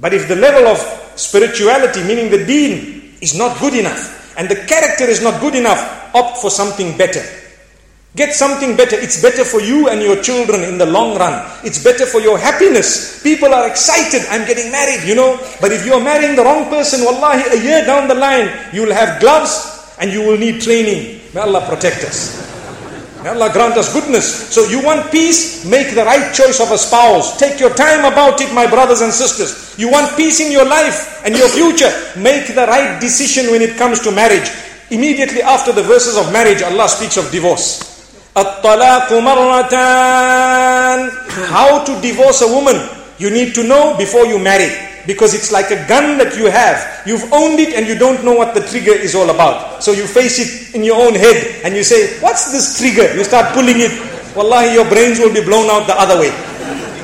But 0.00 0.14
if 0.14 0.26
the 0.26 0.36
level 0.36 0.66
of 0.66 0.78
spirituality, 1.14 2.02
meaning 2.02 2.30
the 2.30 2.44
deen, 2.44 3.14
is 3.20 3.36
not 3.36 3.60
good 3.60 3.74
enough, 3.74 4.34
and 4.36 4.48
the 4.48 4.56
character 4.66 5.04
is 5.04 5.22
not 5.22 5.40
good 5.40 5.54
enough, 5.54 6.10
opt 6.14 6.38
for 6.38 6.50
something 6.50 6.96
better. 6.96 7.22
Get 8.16 8.34
something 8.34 8.76
better. 8.76 8.98
It's 8.98 9.22
better 9.22 9.44
for 9.44 9.60
you 9.60 9.88
and 9.88 10.02
your 10.02 10.20
children 10.20 10.64
in 10.64 10.78
the 10.78 10.86
long 10.86 11.16
run. 11.16 11.46
It's 11.62 11.82
better 11.82 12.06
for 12.06 12.18
your 12.18 12.38
happiness. 12.38 13.22
People 13.22 13.54
are 13.54 13.68
excited. 13.68 14.26
I'm 14.30 14.46
getting 14.48 14.72
married, 14.72 15.06
you 15.06 15.14
know. 15.14 15.38
But 15.60 15.70
if 15.70 15.86
you're 15.86 16.02
marrying 16.02 16.34
the 16.34 16.42
wrong 16.42 16.68
person, 16.68 17.04
wallahi, 17.04 17.56
a 17.56 17.62
year 17.62 17.86
down 17.86 18.08
the 18.08 18.16
line, 18.16 18.50
you 18.74 18.82
will 18.82 18.92
have 18.92 19.20
gloves 19.20 19.94
and 20.00 20.10
you 20.10 20.26
will 20.26 20.36
need 20.36 20.60
training. 20.60 21.20
May 21.34 21.40
Allah 21.40 21.64
protect 21.68 22.02
us. 22.02 22.34
May 23.22 23.30
Allah 23.30 23.52
grant 23.52 23.76
us 23.76 23.92
goodness. 23.92 24.26
So 24.50 24.64
you 24.64 24.82
want 24.82 25.12
peace? 25.12 25.64
Make 25.64 25.94
the 25.94 26.02
right 26.04 26.34
choice 26.34 26.58
of 26.58 26.72
a 26.72 26.78
spouse. 26.78 27.38
Take 27.38 27.60
your 27.60 27.70
time 27.74 28.10
about 28.10 28.40
it, 28.40 28.52
my 28.52 28.66
brothers 28.66 29.02
and 29.02 29.12
sisters. 29.12 29.78
You 29.78 29.88
want 29.88 30.16
peace 30.16 30.40
in 30.40 30.50
your 30.50 30.66
life 30.66 31.22
and 31.24 31.36
your 31.36 31.48
future? 31.48 31.92
Make 32.18 32.48
the 32.48 32.66
right 32.66 32.98
decision 33.00 33.52
when 33.52 33.62
it 33.62 33.76
comes 33.76 34.00
to 34.00 34.10
marriage. 34.10 34.50
Immediately 34.90 35.42
after 35.42 35.70
the 35.70 35.84
verses 35.84 36.16
of 36.16 36.32
marriage, 36.32 36.62
Allah 36.62 36.88
speaks 36.88 37.16
of 37.16 37.30
divorce. 37.30 37.89
How 41.50 41.82
to 41.82 42.00
divorce 42.00 42.42
a 42.42 42.46
woman? 42.46 42.78
You 43.18 43.28
need 43.30 43.54
to 43.56 43.64
know 43.66 43.96
before 43.98 44.24
you 44.24 44.38
marry 44.38 44.70
because 45.06 45.34
it's 45.34 45.50
like 45.50 45.70
a 45.74 45.82
gun 45.90 46.16
that 46.18 46.38
you 46.38 46.46
have. 46.46 46.78
You've 47.06 47.26
owned 47.32 47.58
it 47.58 47.74
and 47.74 47.86
you 47.90 47.98
don't 47.98 48.22
know 48.24 48.34
what 48.34 48.54
the 48.54 48.60
trigger 48.60 48.94
is 48.94 49.16
all 49.16 49.30
about. 49.30 49.82
So 49.82 49.90
you 49.90 50.06
face 50.06 50.38
it 50.38 50.76
in 50.76 50.84
your 50.84 51.02
own 51.02 51.14
head 51.14 51.62
and 51.64 51.74
you 51.74 51.82
say, 51.82 52.20
What's 52.20 52.52
this 52.52 52.78
trigger? 52.78 53.12
You 53.18 53.24
start 53.24 53.52
pulling 53.52 53.80
it. 53.82 53.90
Wallahi, 54.36 54.74
your 54.74 54.88
brains 54.88 55.18
will 55.18 55.34
be 55.34 55.42
blown 55.42 55.68
out 55.68 55.88
the 55.90 55.98
other 55.98 56.14
way. 56.14 56.30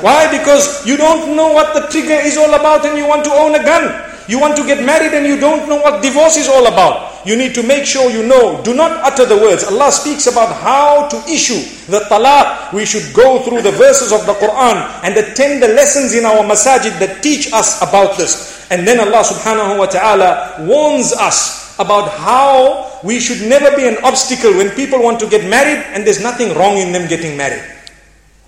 Why? 0.00 0.30
Because 0.30 0.86
you 0.86 0.96
don't 0.96 1.34
know 1.34 1.50
what 1.50 1.74
the 1.74 1.90
trigger 1.90 2.22
is 2.22 2.36
all 2.36 2.54
about 2.54 2.86
and 2.86 2.96
you 2.96 3.06
want 3.08 3.24
to 3.24 3.32
own 3.32 3.56
a 3.56 3.62
gun. 3.64 3.90
You 4.28 4.38
want 4.38 4.54
to 4.56 4.64
get 4.64 4.84
married 4.86 5.10
and 5.12 5.26
you 5.26 5.40
don't 5.40 5.68
know 5.68 5.82
what 5.82 6.02
divorce 6.02 6.36
is 6.36 6.46
all 6.46 6.66
about. 6.66 7.05
You 7.26 7.34
need 7.34 7.56
to 7.56 7.62
make 7.66 7.84
sure 7.84 8.08
you 8.08 8.22
know. 8.22 8.62
Do 8.62 8.72
not 8.72 9.02
utter 9.02 9.26
the 9.26 9.36
words. 9.36 9.64
Allah 9.64 9.90
speaks 9.90 10.28
about 10.28 10.54
how 10.62 11.08
to 11.08 11.16
issue 11.26 11.58
the 11.90 12.06
talaq. 12.06 12.72
We 12.72 12.86
should 12.86 13.12
go 13.12 13.42
through 13.42 13.62
the 13.62 13.72
verses 13.72 14.12
of 14.12 14.24
the 14.26 14.34
Quran 14.34 14.78
and 15.02 15.16
attend 15.16 15.60
the 15.60 15.74
lessons 15.74 16.14
in 16.14 16.24
our 16.24 16.46
masajid 16.46 16.98
that 17.02 17.24
teach 17.24 17.52
us 17.52 17.82
about 17.82 18.16
this. 18.16 18.70
And 18.70 18.86
then 18.86 19.00
Allah 19.00 19.26
subhanahu 19.26 19.78
wa 19.78 19.86
ta'ala 19.86 20.66
warns 20.70 21.12
us 21.12 21.74
about 21.78 22.14
how 22.14 23.00
we 23.02 23.18
should 23.18 23.42
never 23.42 23.74
be 23.74 23.86
an 23.86 23.98
obstacle 24.04 24.54
when 24.54 24.70
people 24.70 25.02
want 25.02 25.18
to 25.20 25.28
get 25.28 25.50
married 25.50 25.82
and 25.92 26.06
there's 26.06 26.22
nothing 26.22 26.54
wrong 26.54 26.78
in 26.78 26.92
them 26.92 27.08
getting 27.08 27.36
married. 27.36 27.62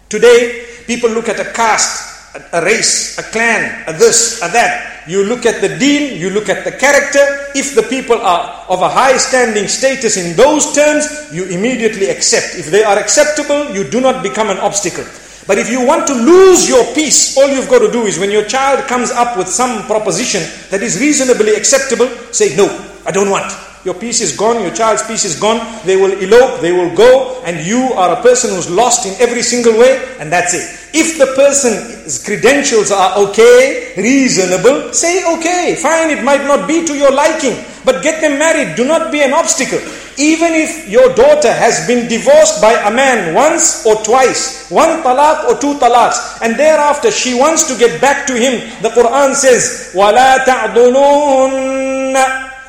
Today, 0.09 0.65
people 0.87 1.11
look 1.11 1.29
at 1.29 1.39
a 1.39 1.51
caste, 1.53 2.08
a 2.53 2.65
race, 2.65 3.19
a 3.19 3.23
clan, 3.23 3.85
a 3.87 3.93
this, 3.93 4.39
a 4.43 4.49
that 4.49 4.99
you 5.09 5.25
look 5.25 5.47
at 5.47 5.61
the 5.63 5.73
deen, 5.79 6.21
you 6.21 6.29
look 6.31 6.49
at 6.49 6.65
the 6.65 6.73
character. 6.73 7.25
If 7.55 7.75
the 7.75 7.83
people 7.83 8.21
are 8.21 8.65
of 8.69 8.83
a 8.83 8.89
high 8.89 9.17
standing 9.17 9.67
status 9.67 10.17
in 10.19 10.37
those 10.37 10.75
terms, 10.75 11.33
you 11.33 11.45
immediately 11.47 12.11
accept. 12.11 12.57
If 12.57 12.71
they 12.71 12.85
are 12.85 12.99
acceptable, 12.99 13.71
you 13.71 13.89
do 13.89 14.01
not 14.01 14.23
become 14.23 14.51
an 14.51 14.59
obstacle. 14.59 15.05
But 15.47 15.57
if 15.57 15.71
you 15.71 15.85
want 15.85 16.07
to 16.09 16.15
lose 16.15 16.69
your 16.69 16.85
peace, 16.95 17.39
all 17.39 17.49
you've 17.49 17.71
got 17.71 17.79
to 17.79 17.91
do 17.91 18.05
is 18.05 18.19
when 18.19 18.31
your 18.31 18.45
child 18.45 18.87
comes 18.87 19.11
up 19.11 19.39
with 19.39 19.49
some 19.49 19.87
proposition 19.87 20.43
that 20.71 20.83
is 20.83 21.01
reasonably 21.01 21.55
acceptable, 21.55 22.09
say, 22.31 22.55
No, 22.55 22.69
I 23.07 23.11
don't 23.11 23.31
want. 23.31 23.51
Your 23.84 23.96
peace 23.96 24.22
is 24.22 24.36
gone, 24.38 24.62
your 24.62 24.72
child's 24.72 25.04
peace 25.04 25.26
is 25.26 25.36
gone. 25.38 25.60
They 25.84 25.98
will 25.98 26.16
elope, 26.18 26.62
they 26.62 26.72
will 26.72 26.96
go, 26.96 27.42
and 27.44 27.66
you 27.68 27.92
are 28.00 28.18
a 28.18 28.22
person 28.22 28.56
who's 28.56 28.70
lost 28.72 29.06
in 29.06 29.14
every 29.20 29.42
single 29.42 29.74
way, 29.78 30.00
and 30.20 30.32
that's 30.32 30.54
it. 30.54 30.64
If 30.96 31.18
the 31.20 31.28
person's 31.36 32.24
credentials 32.24 32.92
are 32.92 33.18
okay, 33.28 33.92
reasonable, 33.98 34.94
say 34.94 35.26
okay, 35.36 35.76
fine, 35.76 36.12
it 36.12 36.24
might 36.24 36.46
not 36.48 36.66
be 36.66 36.86
to 36.86 36.96
your 36.96 37.12
liking, 37.12 37.60
but 37.84 38.02
get 38.04 38.22
them 38.22 38.40
married. 38.40 38.78
Do 38.78 38.86
not 38.86 39.12
be 39.12 39.22
an 39.22 39.34
obstacle. 39.34 39.82
Even 40.16 40.54
if 40.54 40.88
your 40.88 41.12
daughter 41.14 41.52
has 41.52 41.86
been 41.86 42.08
divorced 42.08 42.62
by 42.62 42.72
a 42.88 42.92
man 42.94 43.36
once 43.36 43.84
or 43.86 43.96
twice, 44.04 44.70
one 44.72 45.04
talaq 45.04 45.44
or 45.50 45.60
two 45.60 45.74
talaqs, 45.80 46.40
and 46.42 46.56
thereafter 46.56 47.12
she 47.12 47.34
wants 47.34 47.68
to 47.68 47.76
get 47.76 48.00
back 48.00 48.26
to 48.28 48.34
him, 48.38 48.62
the 48.82 48.90
Quran 48.96 49.36
says, 49.36 49.92
وَلَا 49.94 50.46
تَعْضُلُونَ 50.46 52.14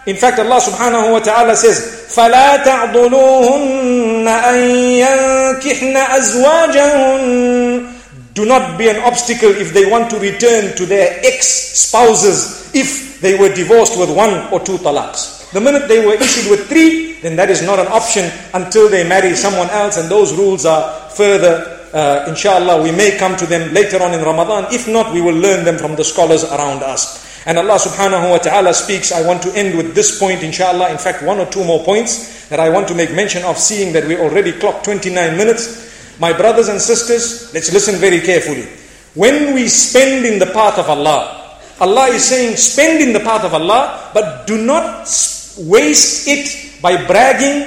in 0.09 0.17
fact, 0.17 0.39
Allah 0.39 0.61
subhanahu 0.61 1.13
wa 1.17 1.21
ta'ala 1.21 1.57
says, 1.57 2.13
فَلَا 2.13 2.61
تَعْضُلُوهُنَّ 2.61 4.29
أَن 4.29 4.59
يَنكِحْنَ 5.01 5.97
أَزْوَاجَهُنَّ 5.97 7.91
Do 8.35 8.45
not 8.45 8.77
be 8.77 8.89
an 8.89 8.97
obstacle 9.01 9.49
if 9.49 9.73
they 9.73 9.89
want 9.89 10.11
to 10.11 10.19
return 10.19 10.77
to 10.77 10.85
their 10.85 11.21
ex-spouses 11.25 12.71
if 12.75 13.21
they 13.21 13.39
were 13.39 13.49
divorced 13.55 13.97
with 13.99 14.11
one 14.15 14.53
or 14.53 14.61
two 14.61 14.77
talaqs. 14.79 15.51
The 15.53 15.61
minute 15.61 15.89
they 15.89 16.05
were 16.05 16.15
issued 16.15 16.51
with 16.51 16.69
three, 16.69 17.15
then 17.23 17.37
that 17.37 17.49
is 17.49 17.63
not 17.63 17.79
an 17.79 17.87
option 17.89 18.29
until 18.53 18.91
they 18.91 19.09
marry 19.09 19.35
someone 19.35 19.71
else 19.71 19.97
and 19.97 20.11
those 20.11 20.35
rules 20.35 20.67
are 20.67 21.09
further 21.11 21.75
uh, 21.95 22.27
inshallah, 22.27 22.83
we 22.83 22.91
may 22.91 23.17
come 23.17 23.37
to 23.37 23.47
them 23.47 23.73
later 23.73 24.03
on 24.03 24.13
in 24.13 24.21
Ramadan. 24.21 24.67
If 24.75 24.89
not, 24.89 25.15
we 25.15 25.21
will 25.23 25.37
learn 25.39 25.65
them 25.65 25.79
from 25.79 25.95
the 25.95 26.03
scholars 26.03 26.43
around 26.43 26.83
us. 26.83 27.23
And 27.50 27.58
Allah 27.58 27.82
subhanahu 27.82 28.30
wa 28.30 28.38
ta'ala 28.38 28.76
speaks, 28.76 29.12
I 29.12 29.26
want 29.26 29.42
to 29.42 29.50
end 29.58 29.74
with 29.76 29.96
this 29.96 30.20
point 30.20 30.44
inshallah, 30.44 30.92
in 30.92 31.00
fact 31.00 31.24
one 31.24 31.40
or 31.40 31.48
two 31.50 31.66
more 31.66 31.84
points 31.84 32.48
that 32.50 32.60
I 32.60 32.70
want 32.70 32.88
to 32.90 32.94
make 32.94 33.10
mention 33.12 33.42
of 33.42 33.58
seeing 33.58 33.92
that 33.94 34.06
we 34.06 34.16
already 34.22 34.52
clocked 34.52 34.86
29 34.86 35.36
minutes. 35.36 35.90
My 36.20 36.32
brothers 36.32 36.68
and 36.68 36.80
sisters, 36.80 37.52
let's 37.52 37.74
listen 37.74 37.96
very 37.96 38.22
carefully. 38.22 38.70
When 39.16 39.56
we 39.56 39.68
spend 39.68 40.28
in 40.28 40.38
the 40.38 40.46
path 40.54 40.78
of 40.78 40.92
Allah, 40.94 41.58
Allah 41.82 42.14
is 42.14 42.24
saying 42.24 42.56
spend 42.56 43.02
in 43.02 43.14
the 43.14 43.20
path 43.20 43.44
of 43.44 43.56
Allah, 43.56 44.12
but 44.14 44.46
do 44.46 44.64
not 44.64 45.10
waste 45.58 46.28
it 46.28 46.82
by 46.84 47.04
bragging 47.08 47.66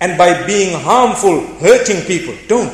and 0.00 0.16
by 0.16 0.46
being 0.46 0.72
harmful, 0.80 1.44
hurting 1.60 2.00
people. 2.06 2.34
Don't. 2.48 2.72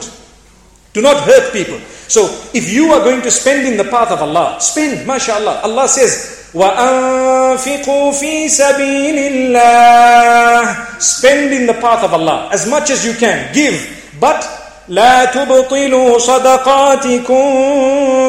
Do 0.92 1.02
not 1.02 1.24
hurt 1.24 1.52
people. 1.52 1.80
So 2.06 2.30
if 2.54 2.72
you 2.72 2.92
are 2.92 3.02
going 3.02 3.22
to 3.22 3.30
spend 3.32 3.66
in 3.66 3.76
the 3.76 3.90
path 3.90 4.12
of 4.12 4.22
Allah, 4.22 4.58
spend, 4.60 5.04
mashallah. 5.04 5.62
Allah 5.64 5.88
says, 5.88 6.43
وَأَنفِقُوا 6.53 8.11
فِي 8.11 8.49
سَبِيلِ 8.49 9.17
اللَّهِ 9.31 10.75
Spend 10.99 11.53
in 11.53 11.67
the 11.67 11.73
path 11.77 12.03
of 12.03 12.13
Allah 12.13 12.49
as 12.51 12.65
much 12.67 12.89
as 12.89 13.05
you 13.05 13.13
can. 13.13 13.53
Give. 13.53 13.77
But 14.19 14.41
لا 14.89 15.25
تبطلوا 15.25 16.17
صدقاتكم 16.17 17.45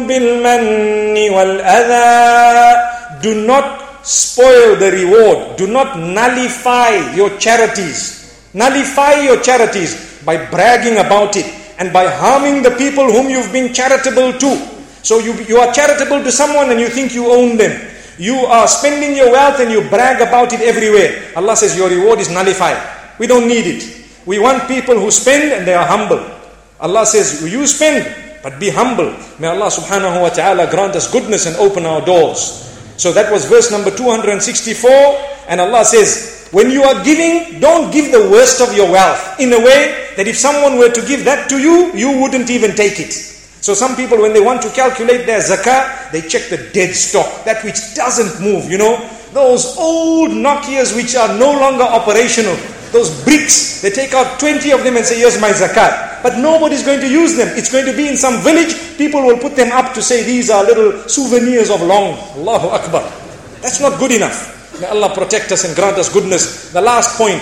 بالمن 0.07 1.31
والأذى 1.31 2.77
Do 3.23 3.35
not 3.47 3.81
spoil 4.03 4.77
the 4.77 4.91
reward. 4.93 5.57
Do 5.57 5.67
not 5.67 5.99
nullify 5.99 7.15
your 7.15 7.31
charities. 7.39 8.37
Nullify 8.55 9.21
your 9.25 9.41
charities 9.41 10.21
by 10.25 10.37
bragging 10.51 10.99
about 10.99 11.37
it 11.37 11.47
and 11.79 11.93
by 11.93 12.07
harming 12.07 12.63
the 12.63 12.71
people 12.73 13.05
whom 13.11 13.29
you've 13.31 13.53
been 13.53 13.73
charitable 13.73 14.33
to. 14.39 14.57
So 15.03 15.19
you, 15.19 15.33
you 15.49 15.59
are 15.59 15.73
charitable 15.73 16.23
to 16.25 16.33
someone 16.33 16.71
and 16.71 16.81
you 16.81 16.89
think 16.89 17.15
you 17.15 17.31
own 17.33 17.57
them. 17.57 17.73
You 18.18 18.36
are 18.48 18.68
spending 18.68 19.16
your 19.16 19.32
wealth 19.32 19.60
and 19.60 19.72
you 19.72 19.82
brag 19.90 20.22
about 20.22 20.54
it 20.54 20.62
everywhere. 20.62 21.34
Allah 21.36 21.56
says 21.56 21.76
your 21.76 21.90
reward 21.90 22.20
is 22.20 22.30
nullified. 22.32 22.80
We 23.20 23.28
don't 23.28 23.48
need 23.48 23.68
it. 23.68 24.06
We 24.26 24.40
want 24.40 24.68
people 24.68 25.00
who 25.00 25.12
spend 25.12 25.52
and 25.52 25.68
they 25.68 25.74
are 25.74 25.86
humble. 25.86 26.24
Allah 26.80 27.06
says, 27.06 27.44
you 27.44 27.68
spend, 27.68 28.08
but 28.44 28.60
be 28.60 28.70
humble. 28.70 29.12
May 29.40 29.48
Allah 29.48 29.68
subhanahu 29.68 30.22
wa 30.22 30.30
ta'ala 30.30 30.70
grant 30.72 30.96
us 30.96 31.12
goodness 31.12 31.46
and 31.46 31.56
open 31.58 31.86
our 31.86 32.04
doors. 32.04 32.64
So 32.98 33.12
that 33.12 33.32
was 33.32 33.46
verse 33.46 33.72
number 33.72 33.92
264. 33.92 34.90
And 35.48 35.60
Allah 35.62 35.84
says, 35.86 36.48
when 36.52 36.72
you 36.72 36.84
are 36.84 37.04
giving, 37.04 37.60
don't 37.60 37.92
give 37.92 38.12
the 38.12 38.30
worst 38.32 38.62
of 38.62 38.76
your 38.76 38.90
wealth 38.92 39.40
in 39.40 39.52
a 39.52 39.60
way 39.60 40.14
that 40.16 40.28
if 40.28 40.38
someone 40.38 40.78
were 40.78 40.90
to 40.90 41.06
give 41.06 41.26
that 41.26 41.50
to 41.50 41.60
you, 41.60 41.92
you 41.94 42.22
wouldn't 42.22 42.50
even 42.50 42.76
take 42.76 43.00
it. 43.00 43.35
So 43.66 43.74
some 43.74 43.96
people, 43.96 44.22
when 44.22 44.32
they 44.32 44.46
want 44.46 44.62
to 44.62 44.70
calculate 44.70 45.26
their 45.26 45.40
zakah, 45.42 46.12
they 46.12 46.22
check 46.22 46.54
the 46.54 46.70
dead 46.72 46.94
stock, 46.94 47.26
that 47.46 47.64
which 47.64 47.96
doesn't 47.96 48.40
move, 48.40 48.70
you 48.70 48.78
know. 48.78 49.02
Those 49.34 49.76
old 49.80 50.30
Nokias 50.30 50.96
which 50.96 51.16
are 51.16 51.34
no 51.40 51.50
longer 51.50 51.82
operational, 51.82 52.56
those 52.92 53.10
bricks, 53.24 53.82
they 53.82 53.90
take 53.90 54.14
out 54.14 54.40
20 54.40 54.70
of 54.70 54.84
them 54.84 54.98
and 54.98 55.04
say, 55.04 55.18
here's 55.18 55.42
my 55.42 55.50
zakat. 55.50 56.22
But 56.22 56.38
nobody's 56.38 56.86
going 56.86 57.00
to 57.00 57.10
use 57.10 57.36
them. 57.38 57.58
It's 57.58 57.72
going 57.72 57.88
to 57.88 57.98
be 57.98 58.08
in 58.08 58.18
some 58.18 58.44
village. 58.44 58.78
People 59.00 59.26
will 59.26 59.40
put 59.40 59.56
them 59.56 59.72
up 59.72 59.96
to 59.96 60.02
say 60.04 60.22
these 60.22 60.52
are 60.52 60.64
little 60.64 61.10
souvenirs 61.10 61.72
of 61.72 61.82
long. 61.82 62.20
Allahu 62.38 62.68
Akbar. 62.68 63.02
That's 63.66 63.82
not 63.82 63.98
good 63.98 64.12
enough. 64.12 64.80
May 64.80 64.86
Allah 64.86 65.12
protect 65.12 65.52
us 65.52 65.66
and 65.66 65.76
grant 65.76 65.98
us 65.98 66.14
goodness. 66.14 66.72
The 66.72 66.82
last 66.82 67.18
point, 67.18 67.42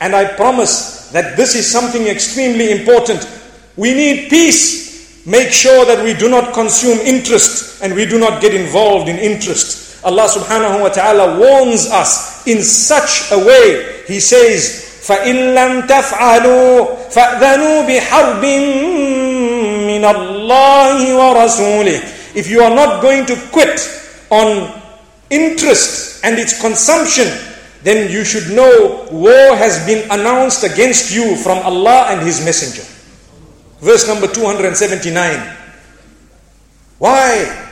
and 0.00 0.14
I 0.14 0.36
promise 0.36 1.10
that 1.10 1.36
this 1.36 1.56
is 1.56 1.66
something 1.68 2.06
extremely 2.06 2.70
important. 2.70 3.26
We 3.74 3.92
need 3.92 4.30
peace. 4.30 4.84
Make 5.25 5.51
sure 5.51 5.85
that 5.85 6.03
we 6.03 6.13
do 6.13 6.29
not 6.29 6.53
consume 6.53 6.97
interest 6.99 7.83
and 7.83 7.93
we 7.93 8.05
do 8.05 8.17
not 8.19 8.41
get 8.41 8.53
involved 8.55 9.09
in 9.09 9.17
interest. 9.17 10.03
Allah 10.03 10.25
subhanahu 10.31 10.81
wa 10.81 10.89
ta'ala 10.89 11.37
warns 11.39 11.87
us 11.91 12.47
in 12.47 12.63
such 12.63 13.31
a 13.31 13.37
way. 13.37 14.03
He 14.07 14.19
says, 14.19 14.89
فإن 15.09 15.55
لم 15.55 15.81
تفعلوا 15.87 16.85
فأذنوا 17.11 17.81
بحرب 17.81 18.45
من 19.89 20.05
الله 20.05 21.15
ورسوله 21.15 21.99
If 22.35 22.47
you 22.47 22.61
are 22.61 22.69
not 22.73 23.01
going 23.01 23.25
to 23.25 23.35
quit 23.51 23.81
on 24.29 24.69
interest 25.31 26.21
and 26.23 26.37
its 26.37 26.59
consumption, 26.61 27.27
then 27.83 28.11
you 28.11 28.23
should 28.23 28.49
know 28.55 29.07
war 29.11 29.55
has 29.57 29.83
been 29.85 30.05
announced 30.11 30.63
against 30.63 31.11
you 31.11 31.35
from 31.37 31.57
Allah 31.65 32.05
and 32.09 32.21
His 32.21 32.43
Messenger. 32.45 32.83
Verse 33.84 34.08
number 34.08 34.26
279. 34.26 35.12
Why? 36.96 37.68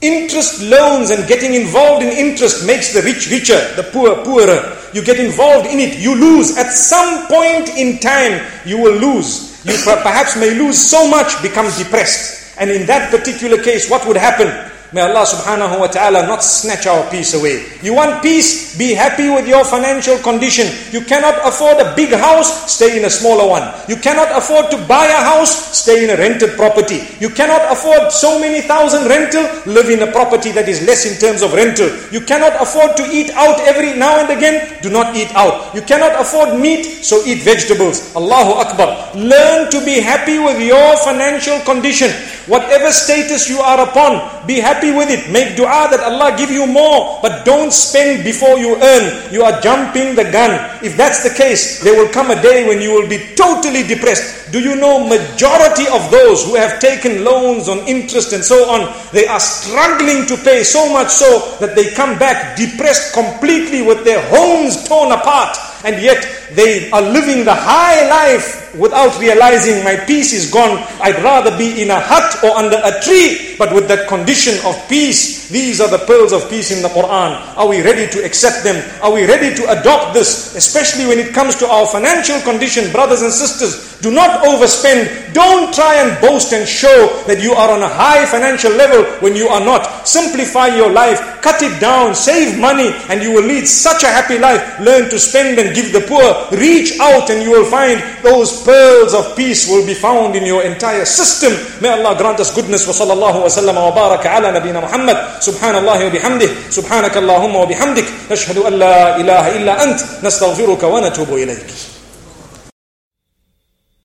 Interest 0.00 0.62
loans 0.62 1.10
and 1.10 1.28
getting 1.28 1.52
involved 1.52 2.02
in 2.02 2.08
interest 2.08 2.66
makes 2.66 2.94
the 2.94 3.02
rich 3.02 3.28
richer, 3.30 3.60
the 3.76 3.82
poor 3.92 4.24
poorer. 4.24 4.74
You 4.94 5.04
get 5.04 5.20
involved 5.20 5.66
in 5.66 5.80
it, 5.80 5.98
you 5.98 6.14
lose. 6.16 6.56
At 6.56 6.72
some 6.72 7.26
point 7.28 7.68
in 7.76 7.98
time, 7.98 8.40
you 8.64 8.78
will 8.78 8.96
lose. 8.96 9.62
You 9.66 9.76
perhaps 9.84 10.34
may 10.34 10.54
lose 10.54 10.78
so 10.80 11.10
much, 11.10 11.42
become 11.42 11.66
depressed. 11.76 12.56
And 12.58 12.70
in 12.70 12.86
that 12.86 13.10
particular 13.10 13.62
case, 13.62 13.90
what 13.90 14.08
would 14.08 14.16
happen? 14.16 14.48
May 14.94 15.02
Allah 15.02 15.26
subhanahu 15.26 15.82
wa 15.82 15.90
ta'ala 15.90 16.22
not 16.22 16.38
snatch 16.46 16.86
our 16.86 17.02
peace 17.10 17.34
away. 17.34 17.66
You 17.82 17.98
want 17.98 18.22
peace? 18.22 18.78
Be 18.78 18.94
happy 18.94 19.26
with 19.26 19.42
your 19.42 19.66
financial 19.66 20.14
condition. 20.22 20.70
You 20.94 21.02
cannot 21.02 21.34
afford 21.42 21.82
a 21.82 21.90
big 21.98 22.14
house, 22.14 22.70
stay 22.70 22.94
in 22.94 23.02
a 23.02 23.10
smaller 23.10 23.42
one. 23.42 23.66
You 23.90 23.98
cannot 23.98 24.30
afford 24.30 24.70
to 24.70 24.78
buy 24.86 25.10
a 25.10 25.18
house, 25.34 25.50
stay 25.74 26.06
in 26.06 26.14
a 26.14 26.16
rented 26.16 26.54
property. 26.54 27.02
You 27.18 27.26
cannot 27.26 27.74
afford 27.74 28.14
so 28.14 28.38
many 28.38 28.62
thousand 28.62 29.10
rental, 29.10 29.42
live 29.66 29.90
in 29.90 29.98
a 30.06 30.14
property 30.14 30.54
that 30.54 30.70
is 30.70 30.86
less 30.86 31.10
in 31.10 31.18
terms 31.18 31.42
of 31.42 31.58
rental. 31.58 31.90
You 32.14 32.22
cannot 32.22 32.54
afford 32.62 32.94
to 32.94 33.04
eat 33.10 33.34
out 33.34 33.58
every 33.66 33.98
now 33.98 34.22
and 34.22 34.30
again, 34.30 34.78
do 34.78 34.94
not 34.94 35.18
eat 35.18 35.34
out. 35.34 35.74
You 35.74 35.82
cannot 35.82 36.14
afford 36.22 36.54
meat, 36.54 37.02
so 37.02 37.18
eat 37.26 37.42
vegetables. 37.42 38.14
Allahu 38.14 38.62
Akbar. 38.62 39.10
Learn 39.18 39.74
to 39.74 39.82
be 39.82 39.98
happy 39.98 40.38
with 40.38 40.62
your 40.62 40.94
financial 41.02 41.58
condition. 41.66 42.14
Whatever 42.46 42.92
status 42.92 43.48
you 43.48 43.58
are 43.58 43.88
upon, 43.88 44.46
be 44.46 44.60
happy 44.60 44.83
with 44.92 45.08
it. 45.10 45.30
Make 45.30 45.56
dua 45.56 45.88
that 45.90 46.00
Allah 46.00 46.36
give 46.36 46.50
you 46.50 46.66
more. 46.66 47.20
But 47.22 47.44
don't 47.44 47.72
spend 47.72 48.24
before 48.24 48.58
you 48.58 48.76
earn. 48.76 49.32
You 49.32 49.42
are 49.42 49.60
jumping 49.60 50.14
the 50.14 50.24
gun. 50.24 50.52
If 50.84 50.96
that's 50.96 51.22
the 51.22 51.34
case, 51.34 51.82
there 51.82 51.94
will 51.96 52.10
come 52.12 52.30
a 52.30 52.40
day 52.40 52.66
when 52.68 52.80
you 52.80 52.92
will 52.92 53.08
be 53.08 53.34
totally 53.36 53.82
depressed. 53.82 54.52
Do 54.52 54.60
you 54.60 54.76
know 54.76 55.06
majority 55.06 55.86
of 55.90 56.10
those 56.10 56.44
who 56.44 56.54
have 56.54 56.80
taken 56.80 57.24
loans 57.24 57.68
on 57.68 57.86
interest 57.88 58.32
and 58.32 58.44
so 58.44 58.70
on, 58.70 58.94
they 59.12 59.26
are 59.26 59.40
struggling 59.40 60.26
to 60.26 60.36
pay 60.36 60.62
so 60.62 60.92
much 60.92 61.08
so 61.08 61.56
that 61.60 61.74
they 61.74 61.90
come 61.90 62.18
back 62.18 62.56
depressed 62.56 63.14
completely 63.14 63.82
with 63.82 64.04
their 64.04 64.22
homes 64.28 64.86
torn 64.86 65.12
apart 65.12 65.56
and 65.84 66.02
yet 66.02 66.24
they 66.52 66.90
are 66.90 67.02
living 67.02 67.44
the 67.44 67.54
high 67.54 68.08
life 68.08 68.74
without 68.76 69.18
realizing 69.20 69.84
my 69.84 69.96
peace 69.96 70.32
is 70.32 70.50
gone. 70.50 70.82
I'd 71.00 71.22
rather 71.22 71.56
be 71.56 71.82
in 71.82 71.90
a 71.90 72.00
hut 72.00 72.42
or 72.42 72.56
under 72.56 72.80
a 72.82 73.00
tree, 73.00 73.54
but 73.58 73.72
with 73.72 73.88
that 73.88 74.08
condition 74.08 74.54
of 74.66 74.76
peace. 74.88 75.48
These 75.48 75.80
are 75.80 75.88
the 75.88 76.04
pearls 76.06 76.32
of 76.32 76.48
peace 76.50 76.70
in 76.70 76.82
the 76.82 76.88
Quran. 76.88 77.38
Are 77.56 77.68
we 77.68 77.82
ready 77.82 78.10
to 78.10 78.24
accept 78.24 78.64
them? 78.64 78.82
Are 79.02 79.12
we 79.12 79.26
ready 79.26 79.54
to 79.54 79.80
adopt 79.80 80.14
this? 80.14 80.56
Especially 80.56 81.06
when 81.06 81.18
it 81.18 81.32
comes 81.34 81.54
to 81.56 81.68
our 81.68 81.86
financial 81.86 82.40
condition, 82.40 82.90
brothers 82.90 83.22
and 83.22 83.32
sisters. 83.32 84.00
Do 84.00 84.10
not 84.10 84.42
overspend. 84.44 85.32
Don't 85.32 85.72
try 85.72 85.96
and 85.96 86.20
boast 86.20 86.52
and 86.52 86.66
show 86.68 87.22
that 87.26 87.40
you 87.40 87.52
are 87.52 87.70
on 87.70 87.82
a 87.82 87.88
high 87.88 88.26
financial 88.26 88.72
level 88.72 89.04
when 89.20 89.36
you 89.36 89.48
are 89.48 89.64
not. 89.64 90.06
Simplify 90.06 90.74
your 90.74 90.90
life, 90.90 91.20
cut 91.40 91.62
it 91.62 91.80
down, 91.80 92.14
save 92.14 92.58
money, 92.58 92.90
and 93.08 93.22
you 93.22 93.32
will 93.32 93.44
lead 93.44 93.66
such 93.66 94.02
a 94.02 94.08
happy 94.08 94.38
life. 94.38 94.60
Learn 94.80 95.08
to 95.10 95.18
spend 95.18 95.58
and 95.58 95.74
give 95.74 95.92
the 95.92 96.00
poor. 96.08 96.33
Reach 96.51 96.99
out 96.99 97.29
and 97.29 97.43
you 97.43 97.51
will 97.51 97.65
find 97.65 98.01
those 98.23 98.63
pearls 98.63 99.13
of 99.13 99.35
peace 99.35 99.67
will 99.69 99.85
be 99.85 99.93
found 99.93 100.35
in 100.35 100.45
your 100.45 100.63
entire 100.63 101.05
system. 101.05 101.53
May 101.81 101.89
Allah 101.89 102.15
grant 102.17 102.39
us 102.39 102.53
goodness. 102.55 102.87
وصلى 102.87 103.13
الله 103.13 103.43
وسلم 103.45 103.77
وبارك 103.77 104.25
على 104.27 104.51
نبينا 104.51 104.79
محمد 104.79 105.17
سبحان 105.39 105.75
الله 105.75 106.05
وبحمده 106.05 106.49
سبحانك 106.69 107.17
اللهم 107.17 107.55
وبحمدك 107.55 108.05
نشهد 108.31 108.57
أن 108.57 108.73
لا 108.73 109.17
إله 109.17 109.55
إلا 109.57 109.83
أنت 109.83 109.99
نستغفرك 110.23 110.83
ونتوب 110.83 111.33
إليك 111.33 111.65